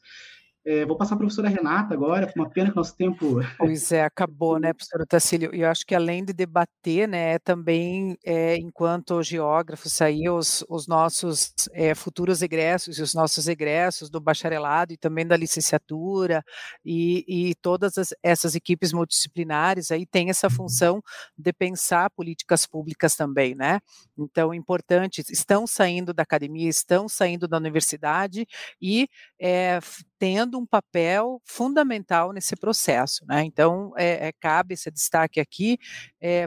É, 0.65 0.83
vou 0.83 0.97
passar 0.97 1.13
a 1.13 1.17
professora 1.17 1.47
Renata 1.47 1.93
agora, 1.93 2.31
uma 2.35 2.49
pena 2.49 2.71
que 2.71 2.75
nosso 2.75 2.95
tempo. 2.95 3.39
Pois 3.59 3.91
é, 3.91 4.03
acabou, 4.03 4.59
né, 4.59 4.73
professora 4.73 5.05
Tacílio? 5.05 5.53
E 5.53 5.61
eu 5.61 5.69
acho 5.69 5.85
que 5.85 5.93
além 5.93 6.25
de 6.25 6.33
debater, 6.33 7.07
né, 7.07 7.37
também, 7.39 8.17
é, 8.25 8.57
enquanto 8.57 9.21
geógrafos, 9.21 10.01
aí 10.01 10.27
os, 10.27 10.65
os 10.67 10.87
nossos 10.87 11.53
é, 11.71 11.93
futuros 11.93 12.41
egressos 12.41 12.97
e 12.97 13.03
os 13.03 13.13
nossos 13.13 13.47
egressos 13.47 14.09
do 14.09 14.19
bacharelado 14.19 14.91
e 14.91 14.97
também 14.97 15.25
da 15.27 15.37
licenciatura 15.37 16.43
e, 16.83 17.23
e 17.27 17.55
todas 17.55 17.97
as, 17.99 18.09
essas 18.23 18.55
equipes 18.55 18.91
multidisciplinares 18.91 19.91
aí 19.91 20.05
têm 20.05 20.31
essa 20.31 20.49
função 20.49 20.99
de 21.37 21.53
pensar 21.53 22.09
políticas 22.09 22.65
públicas 22.65 23.15
também, 23.15 23.53
né? 23.53 23.79
Então, 24.17 24.51
importante, 24.51 25.21
estão 25.29 25.67
saindo 25.67 26.11
da 26.13 26.23
academia, 26.23 26.69
estão 26.69 27.07
saindo 27.07 27.47
da 27.47 27.57
universidade 27.57 28.47
e 28.81 29.07
é, 29.39 29.79
tendo 30.17 30.57
um 30.57 30.65
papel 30.65 31.41
fundamental 31.43 32.31
nesse 32.31 32.55
processo. 32.55 33.25
Né? 33.25 33.43
Então, 33.43 33.93
é, 33.97 34.27
é, 34.27 34.31
cabe 34.33 34.73
esse 34.73 34.89
destaque 34.89 35.39
aqui 35.39 35.77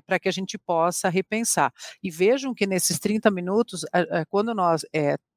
para 0.06 0.18
que 0.18 0.28
a 0.28 0.32
gente 0.32 0.58
possa 0.58 1.08
repensar. 1.08 1.72
E 2.02 2.10
vejam 2.10 2.52
que 2.52 2.66
nesses 2.66 2.98
30 2.98 3.30
minutos, 3.30 3.84
quando 4.28 4.52
nós 4.52 4.84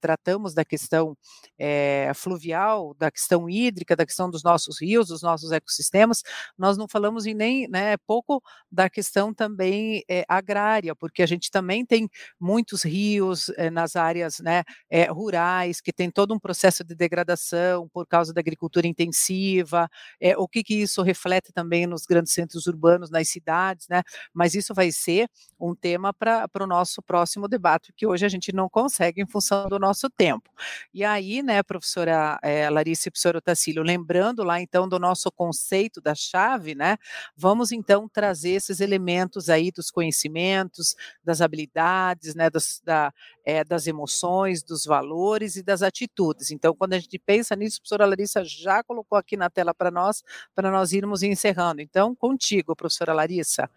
tratamos 0.01 0.53
da 0.53 0.65
questão 0.65 1.15
é, 1.57 2.11
fluvial, 2.15 2.95
da 2.97 3.11
questão 3.11 3.49
hídrica, 3.49 3.95
da 3.95 4.05
questão 4.05 4.29
dos 4.29 4.43
nossos 4.43 4.81
rios, 4.81 5.07
dos 5.07 5.21
nossos 5.21 5.51
ecossistemas, 5.51 6.23
nós 6.57 6.77
não 6.77 6.87
falamos 6.87 7.25
em 7.25 7.33
nem 7.33 7.67
né, 7.69 7.95
pouco 8.07 8.41
da 8.71 8.89
questão 8.89 9.33
também 9.33 10.03
é, 10.09 10.25
agrária, 10.27 10.95
porque 10.95 11.21
a 11.21 11.25
gente 11.25 11.51
também 11.51 11.85
tem 11.85 12.09
muitos 12.39 12.83
rios 12.83 13.51
nas 13.71 13.95
áreas 13.95 14.39
né, 14.39 14.63
rurais 15.09 15.79
que 15.79 15.93
tem 15.93 16.09
todo 16.09 16.33
um 16.33 16.39
processo 16.39 16.83
de 16.83 16.95
degradação 16.95 17.87
por 17.89 18.07
causa 18.07 18.33
da 18.33 18.41
agricultura 18.41 18.87
intensiva, 18.87 19.89
o 20.37 20.47
que, 20.47 20.63
que 20.63 20.75
isso 20.75 21.01
reflete 21.01 21.53
também 21.53 21.85
nos 21.85 22.05
grandes 22.05 22.33
centros 22.33 22.65
urbanos, 22.67 23.09
nas 23.11 23.27
cidades, 23.29 23.87
né? 23.87 24.01
mas 24.33 24.55
isso 24.55 24.73
vai 24.73 24.91
ser 24.91 25.29
um 25.59 25.75
tema 25.75 26.13
para 26.13 26.49
o 26.59 26.67
nosso 26.67 27.01
próximo 27.01 27.47
debate, 27.47 27.93
que 27.95 28.07
hoje 28.07 28.25
a 28.25 28.29
gente 28.29 28.51
não 28.53 28.69
consegue 28.69 29.21
em 29.21 29.27
função 29.27 29.67
do 29.67 29.77
nosso 29.77 29.90
tempo. 30.09 30.49
E 30.93 31.03
aí, 31.03 31.41
né, 31.41 31.61
professora 31.63 32.39
é, 32.43 32.69
Larissa 32.69 33.07
e 33.07 33.11
professor 33.11 33.35
Otacílio, 33.35 33.83
lembrando 33.83 34.43
lá 34.43 34.61
então 34.61 34.87
do 34.87 34.99
nosso 34.99 35.31
conceito 35.31 36.01
da 36.01 36.15
chave, 36.15 36.75
né, 36.75 36.97
vamos 37.35 37.71
então 37.71 38.07
trazer 38.07 38.51
esses 38.51 38.79
elementos 38.79 39.49
aí 39.49 39.71
dos 39.71 39.91
conhecimentos, 39.91 40.95
das 41.23 41.41
habilidades, 41.41 42.35
né, 42.35 42.49
das, 42.49 42.81
da, 42.83 43.13
é, 43.45 43.63
das 43.63 43.87
emoções, 43.87 44.63
dos 44.63 44.85
valores 44.85 45.55
e 45.55 45.63
das 45.63 45.81
atitudes. 45.81 46.51
Então, 46.51 46.75
quando 46.75 46.93
a 46.93 46.99
gente 46.99 47.19
pensa 47.19 47.55
nisso, 47.55 47.77
a 47.77 47.81
professora 47.81 48.05
Larissa 48.05 48.43
já 48.43 48.83
colocou 48.83 49.17
aqui 49.17 49.35
na 49.35 49.49
tela 49.49 49.73
para 49.73 49.91
nós, 49.91 50.23
para 50.55 50.71
nós 50.71 50.93
irmos 50.93 51.23
encerrando. 51.23 51.81
Então, 51.81 52.15
contigo, 52.15 52.75
professora 52.75 53.13
Larissa. 53.13 53.69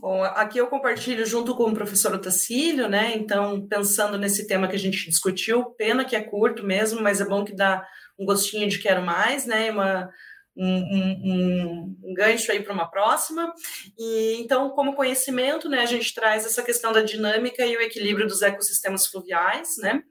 Bom, 0.00 0.22
aqui 0.22 0.58
eu 0.58 0.68
compartilho 0.68 1.26
junto 1.26 1.56
com 1.56 1.64
o 1.64 1.74
professor 1.74 2.14
Otacílio, 2.14 2.88
né? 2.88 3.16
Então, 3.16 3.66
pensando 3.66 4.16
nesse 4.16 4.46
tema 4.46 4.68
que 4.68 4.76
a 4.76 4.78
gente 4.78 5.08
discutiu, 5.08 5.64
pena 5.72 6.04
que 6.04 6.14
é 6.14 6.22
curto 6.22 6.64
mesmo, 6.64 7.02
mas 7.02 7.20
é 7.20 7.24
bom 7.24 7.44
que 7.44 7.52
dá 7.54 7.84
um 8.16 8.24
gostinho 8.24 8.68
de 8.68 8.78
quero 8.78 9.02
mais, 9.02 9.44
né? 9.44 9.72
Uma, 9.72 10.08
um, 10.56 10.66
um, 10.66 11.96
um, 12.04 12.14
gancho 12.14 12.52
aí 12.52 12.62
para 12.62 12.72
uma 12.72 12.88
próxima. 12.88 13.52
E 13.98 14.36
então, 14.40 14.70
como 14.70 14.94
conhecimento, 14.94 15.68
né, 15.68 15.80
a 15.80 15.86
gente 15.86 16.14
traz 16.14 16.46
essa 16.46 16.62
questão 16.62 16.92
da 16.92 17.02
dinâmica 17.02 17.66
e 17.66 17.76
o 17.76 17.80
equilíbrio 17.80 18.28
dos 18.28 18.42
ecossistemas 18.42 19.06
fluviais, 19.06 19.76
né? 19.78 20.02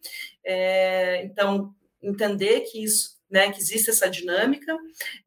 É, 0.45 1.23
então, 1.23 1.73
entender 2.03 2.61
que 2.61 2.83
isso 2.83 3.16
né, 3.29 3.51
que 3.51 3.59
existe 3.59 3.89
essa 3.89 4.09
dinâmica. 4.09 4.75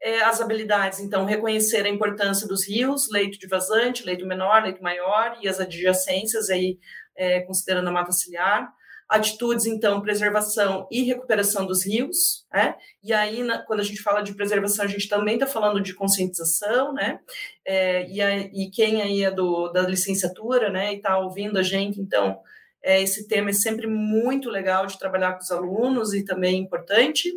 É, 0.03 0.23
as 0.23 0.41
habilidades, 0.41 1.01
então, 1.01 1.25
reconhecer 1.25 1.85
a 1.85 1.89
importância 1.89 2.47
dos 2.47 2.67
rios, 2.67 3.11
leito 3.11 3.39
de 3.39 3.47
vazante, 3.47 4.05
leito 4.05 4.27
menor, 4.27 4.63
leito 4.63 4.83
maior, 4.83 5.39
e 5.41 5.49
as 5.49 5.61
adjacências, 5.61 6.51
aí, 6.51 6.79
é, 7.17 7.41
considerando 7.41 7.89
a 7.89 7.93
mata 7.93 8.13
ciliar. 8.13 8.73
Atitudes, 9.09 9.67
então, 9.67 10.01
preservação 10.01 10.87
e 10.89 11.03
recuperação 11.03 11.67
dos 11.67 11.85
rios, 11.85 12.47
né? 12.53 12.77
E 13.03 13.13
aí, 13.13 13.43
na, 13.43 13.59
quando 13.59 13.81
a 13.81 13.83
gente 13.83 14.01
fala 14.01 14.23
de 14.23 14.33
preservação, 14.35 14.85
a 14.85 14.89
gente 14.89 15.09
também 15.09 15.35
está 15.35 15.49
falando 15.49 15.81
de 15.81 15.93
conscientização, 15.95 16.93
né? 16.93 17.19
É, 17.65 18.09
e, 18.09 18.23
a, 18.23 18.39
e 18.39 18.71
quem 18.71 19.03
aí 19.03 19.25
é 19.25 19.31
do, 19.33 19.69
da 19.71 19.83
licenciatura, 19.83 20.71
né, 20.71 20.93
e 20.93 20.97
está 20.99 21.19
ouvindo 21.19 21.59
a 21.59 21.63
gente, 21.63 22.01
então, 22.01 22.39
é, 22.83 23.03
esse 23.03 23.29
tema 23.29 23.51
é 23.51 23.53
sempre 23.53 23.87
muito 23.87 24.49
legal 24.49 24.87
de 24.87 24.99
trabalhar 24.99 25.35
com 25.35 25.43
os 25.43 25.51
alunos 25.51 26.15
e 26.15 26.25
também 26.25 26.61
importante. 26.61 27.31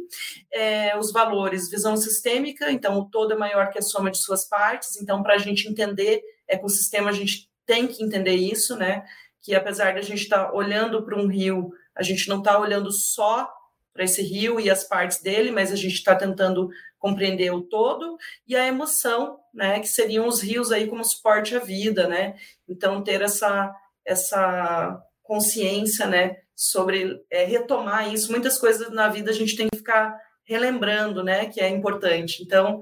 É, 0.51 0.97
os 0.97 1.11
valores, 1.11 1.69
visão 1.69 1.97
sistêmica, 1.97 2.71
então 2.71 2.97
o 2.97 3.09
todo 3.09 3.33
é 3.33 3.37
maior 3.37 3.69
que 3.69 3.79
a 3.79 3.81
soma 3.81 4.09
de 4.09 4.17
suas 4.17 4.47
partes, 4.47 4.99
então 5.01 5.21
para 5.21 5.35
a 5.35 5.37
gente 5.39 5.67
entender 5.67 6.21
ecossistema, 6.47 7.09
a 7.09 7.13
gente 7.13 7.49
tem 7.65 7.87
que 7.87 8.03
entender 8.03 8.35
isso, 8.35 8.77
né? 8.77 9.03
Que 9.41 9.53
apesar 9.55 9.93
de 9.93 9.99
a 9.99 10.03
gente 10.03 10.23
estar 10.23 10.45
tá 10.45 10.53
olhando 10.53 11.03
para 11.03 11.19
um 11.19 11.27
rio, 11.27 11.71
a 11.95 12.03
gente 12.03 12.27
não 12.29 12.39
está 12.39 12.57
olhando 12.57 12.91
só 12.91 13.49
para 13.93 14.03
esse 14.03 14.21
rio 14.21 14.59
e 14.59 14.69
as 14.69 14.83
partes 14.83 15.21
dele, 15.21 15.51
mas 15.51 15.71
a 15.71 15.75
gente 15.75 15.93
está 15.93 16.15
tentando 16.15 16.69
compreender 16.97 17.51
o 17.51 17.61
todo, 17.61 18.17
e 18.47 18.55
a 18.55 18.65
emoção, 18.65 19.37
né, 19.53 19.79
que 19.81 19.87
seriam 19.87 20.25
os 20.25 20.41
rios 20.41 20.71
aí 20.71 20.87
como 20.87 21.03
suporte 21.03 21.53
à 21.53 21.59
vida, 21.59 22.07
né? 22.07 22.35
Então, 22.67 23.03
ter 23.03 23.21
essa, 23.21 23.75
essa 24.05 25.03
consciência, 25.23 26.05
né, 26.05 26.37
sobre 26.55 27.23
é, 27.31 27.45
retomar 27.45 28.13
isso. 28.13 28.31
Muitas 28.31 28.57
coisas 28.57 28.89
na 28.91 29.07
vida 29.07 29.31
a 29.31 29.33
gente 29.33 29.55
tem 29.55 29.67
que 29.69 29.77
ficar 29.77 30.15
relembrando, 30.43 31.23
né, 31.23 31.47
que 31.47 31.59
é 31.59 31.69
importante. 31.69 32.43
Então, 32.43 32.81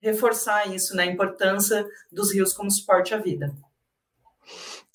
reforçar 0.00 0.74
isso, 0.74 0.96
né, 0.96 1.04
a 1.04 1.06
importância 1.06 1.86
dos 2.10 2.32
rios 2.32 2.52
como 2.52 2.70
suporte 2.70 3.14
à 3.14 3.18
vida. 3.18 3.54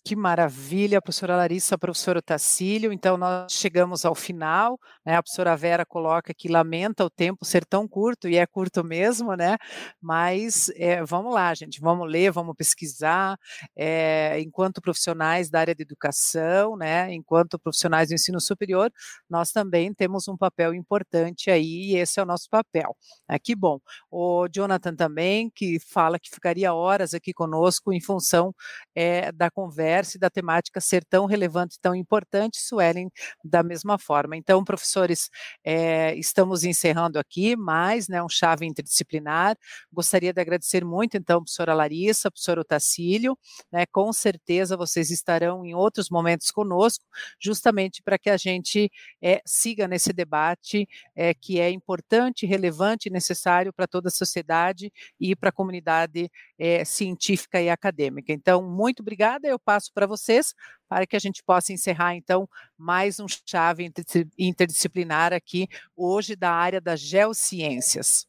Que 0.05 0.15
maravilha, 0.15 1.01
professora 1.01 1.35
Larissa, 1.35 1.77
professor 1.77 2.21
Tacílio. 2.21 2.91
Então, 2.93 3.17
nós 3.17 3.51
chegamos 3.51 4.05
ao 4.05 4.15
final, 4.15 4.79
né? 5.05 5.17
A 5.17 5.21
professora 5.21 5.55
Vera 5.57 5.85
coloca 5.85 6.33
que 6.33 6.47
lamenta 6.47 7.03
o 7.03 7.09
tempo 7.09 7.43
ser 7.45 7.65
tão 7.65 7.85
curto, 7.85 8.27
e 8.27 8.37
é 8.37 8.47
curto 8.47 8.81
mesmo, 8.81 9.35
né? 9.35 9.57
Mas 10.01 10.69
é, 10.75 11.03
vamos 11.03 11.33
lá, 11.33 11.53
gente, 11.53 11.81
vamos 11.81 12.09
ler, 12.09 12.31
vamos 12.31 12.55
pesquisar. 12.55 13.37
É, 13.75 14.39
enquanto 14.39 14.81
profissionais 14.81 15.49
da 15.49 15.59
área 15.59 15.75
de 15.75 15.83
educação, 15.83 16.77
né? 16.77 17.13
Enquanto 17.13 17.59
profissionais 17.59 18.07
do 18.07 18.15
ensino 18.15 18.39
superior, 18.39 18.89
nós 19.29 19.51
também 19.51 19.93
temos 19.93 20.27
um 20.29 20.37
papel 20.37 20.73
importante 20.73 21.51
aí, 21.51 21.91
e 21.91 21.97
esse 21.97 22.19
é 22.19 22.23
o 22.23 22.25
nosso 22.25 22.49
papel. 22.49 22.95
É, 23.29 23.37
que 23.37 23.53
bom. 23.53 23.79
O 24.09 24.47
Jonathan 24.47 24.95
também, 24.95 25.51
que 25.53 25.77
fala 25.79 26.17
que 26.17 26.29
ficaria 26.29 26.73
horas 26.73 27.13
aqui 27.13 27.33
conosco 27.33 27.91
em 27.91 28.01
função 28.01 28.55
é, 28.95 29.31
da 29.33 29.51
conversa 29.51 29.88
e 29.89 30.19
da 30.19 30.29
temática 30.29 30.79
ser 30.79 31.03
tão 31.05 31.25
relevante, 31.25 31.79
tão 31.81 31.95
importante, 31.95 32.59
Suelen, 32.61 33.09
da 33.43 33.63
mesma 33.63 33.97
forma. 33.97 34.37
Então, 34.37 34.63
professores, 34.63 35.29
é, 35.63 36.15
estamos 36.15 36.63
encerrando 36.63 37.17
aqui 37.17 37.55
mais 37.55 38.07
né, 38.07 38.21
um 38.21 38.29
chave 38.29 38.65
interdisciplinar. 38.65 39.57
Gostaria 39.91 40.33
de 40.33 40.39
agradecer 40.39 40.85
muito, 40.85 41.17
então, 41.17 41.41
professora 41.41 41.73
Larissa, 41.73 42.29
professor 42.29 42.59
Otacílio, 42.59 43.37
né, 43.71 43.85
com 43.91 44.11
certeza 44.13 44.77
vocês 44.77 45.09
estarão 45.11 45.65
em 45.65 45.73
outros 45.73 46.09
momentos 46.09 46.51
conosco, 46.51 47.05
justamente 47.39 48.01
para 48.01 48.17
que 48.17 48.29
a 48.29 48.37
gente 48.37 48.91
é, 49.21 49.41
siga 49.45 49.87
nesse 49.87 50.13
debate 50.13 50.87
é, 51.15 51.33
que 51.33 51.59
é 51.59 51.69
importante, 51.69 52.45
relevante 52.45 53.09
e 53.09 53.11
necessário 53.11 53.73
para 53.73 53.87
toda 53.87 54.09
a 54.09 54.11
sociedade 54.11 54.91
e 55.19 55.35
para 55.35 55.49
a 55.49 55.53
comunidade 55.53 56.29
científica 56.85 57.61
e 57.61 57.69
acadêmica. 57.69 58.33
Então, 58.33 58.61
muito 58.61 58.99
obrigada, 58.99 59.47
eu 59.47 59.57
passo 59.57 59.78
para 59.87 60.07
vocês 60.07 60.55
para 60.89 61.05
que 61.05 61.15
a 61.15 61.19
gente 61.19 61.43
possa 61.43 61.71
encerrar, 61.71 62.15
então, 62.15 62.49
mais 62.75 63.19
um 63.19 63.27
chave 63.27 63.91
interdisciplinar 64.37 65.31
aqui, 65.31 65.67
hoje 65.95 66.35
da 66.35 66.51
área 66.51 66.81
das 66.81 66.99
geociências. 66.99 68.27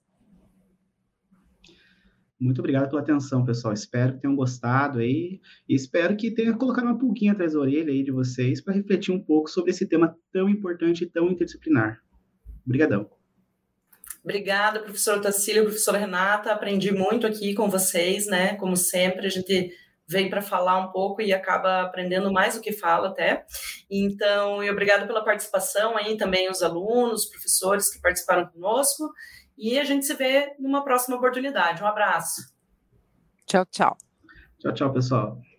Muito 2.39 2.59
obrigado 2.61 2.89
pela 2.89 3.03
atenção, 3.03 3.45
pessoal. 3.45 3.75
Espero 3.75 4.15
que 4.15 4.21
tenham 4.21 4.35
gostado 4.35 4.99
aí 4.99 5.41
e 5.69 5.75
espero 5.75 6.17
que 6.17 6.31
tenha 6.31 6.57
colocado 6.57 6.85
uma 6.85 6.99
pulguinha 6.99 7.33
atrás 7.33 7.53
da 7.53 7.61
orelha 7.61 7.93
aí 7.93 8.03
de 8.03 8.11
vocês 8.11 8.63
para 8.63 8.73
refletir 8.73 9.13
um 9.13 9.23
pouco 9.23 9.51
sobre 9.51 9.71
esse 9.71 9.87
tema 9.87 10.17
tão 10.33 10.49
importante 10.49 11.05
e 11.05 11.07
tão 11.07 11.31
interdisciplinar. 11.31 12.01
Obrigadão. 12.65 13.11
Obrigada, 14.25 14.81
professor 14.81 15.21
Tacílio, 15.21 15.65
professora 15.65 15.99
Renata. 15.99 16.53
Aprendi 16.53 16.93
muito 16.93 17.27
aqui 17.27 17.55
com 17.55 17.69
vocês, 17.69 18.27
né? 18.27 18.55
Como 18.57 18.77
sempre, 18.77 19.27
a 19.27 19.31
gente 19.31 19.71
vem 20.11 20.29
para 20.29 20.43
falar 20.43 20.77
um 20.79 20.91
pouco 20.91 21.23
e 21.23 21.33
acaba 21.33 21.83
aprendendo 21.83 22.33
mais 22.33 22.57
do 22.57 22.61
que 22.61 22.73
fala 22.73 23.09
até. 23.09 23.47
Então, 23.89 24.63
e 24.63 24.69
obrigado 24.69 25.07
pela 25.07 25.25
participação 25.25 25.97
aí 25.97 26.17
também 26.17 26.51
os 26.51 26.63
alunos, 26.63 27.23
os 27.23 27.31
professores 27.31 27.89
que 27.93 28.01
participaram 28.01 28.49
conosco. 28.49 29.09
E 29.57 29.79
a 29.79 29.85
gente 29.85 30.05
se 30.05 30.15
vê 30.15 30.53
numa 30.59 30.83
próxima 30.83 31.17
oportunidade. 31.17 31.83
Um 31.83 31.87
abraço. 31.87 32.53
Tchau, 33.47 33.65
tchau. 33.67 33.97
Tchau, 34.59 34.75
tchau, 34.75 34.93
pessoal. 34.93 35.50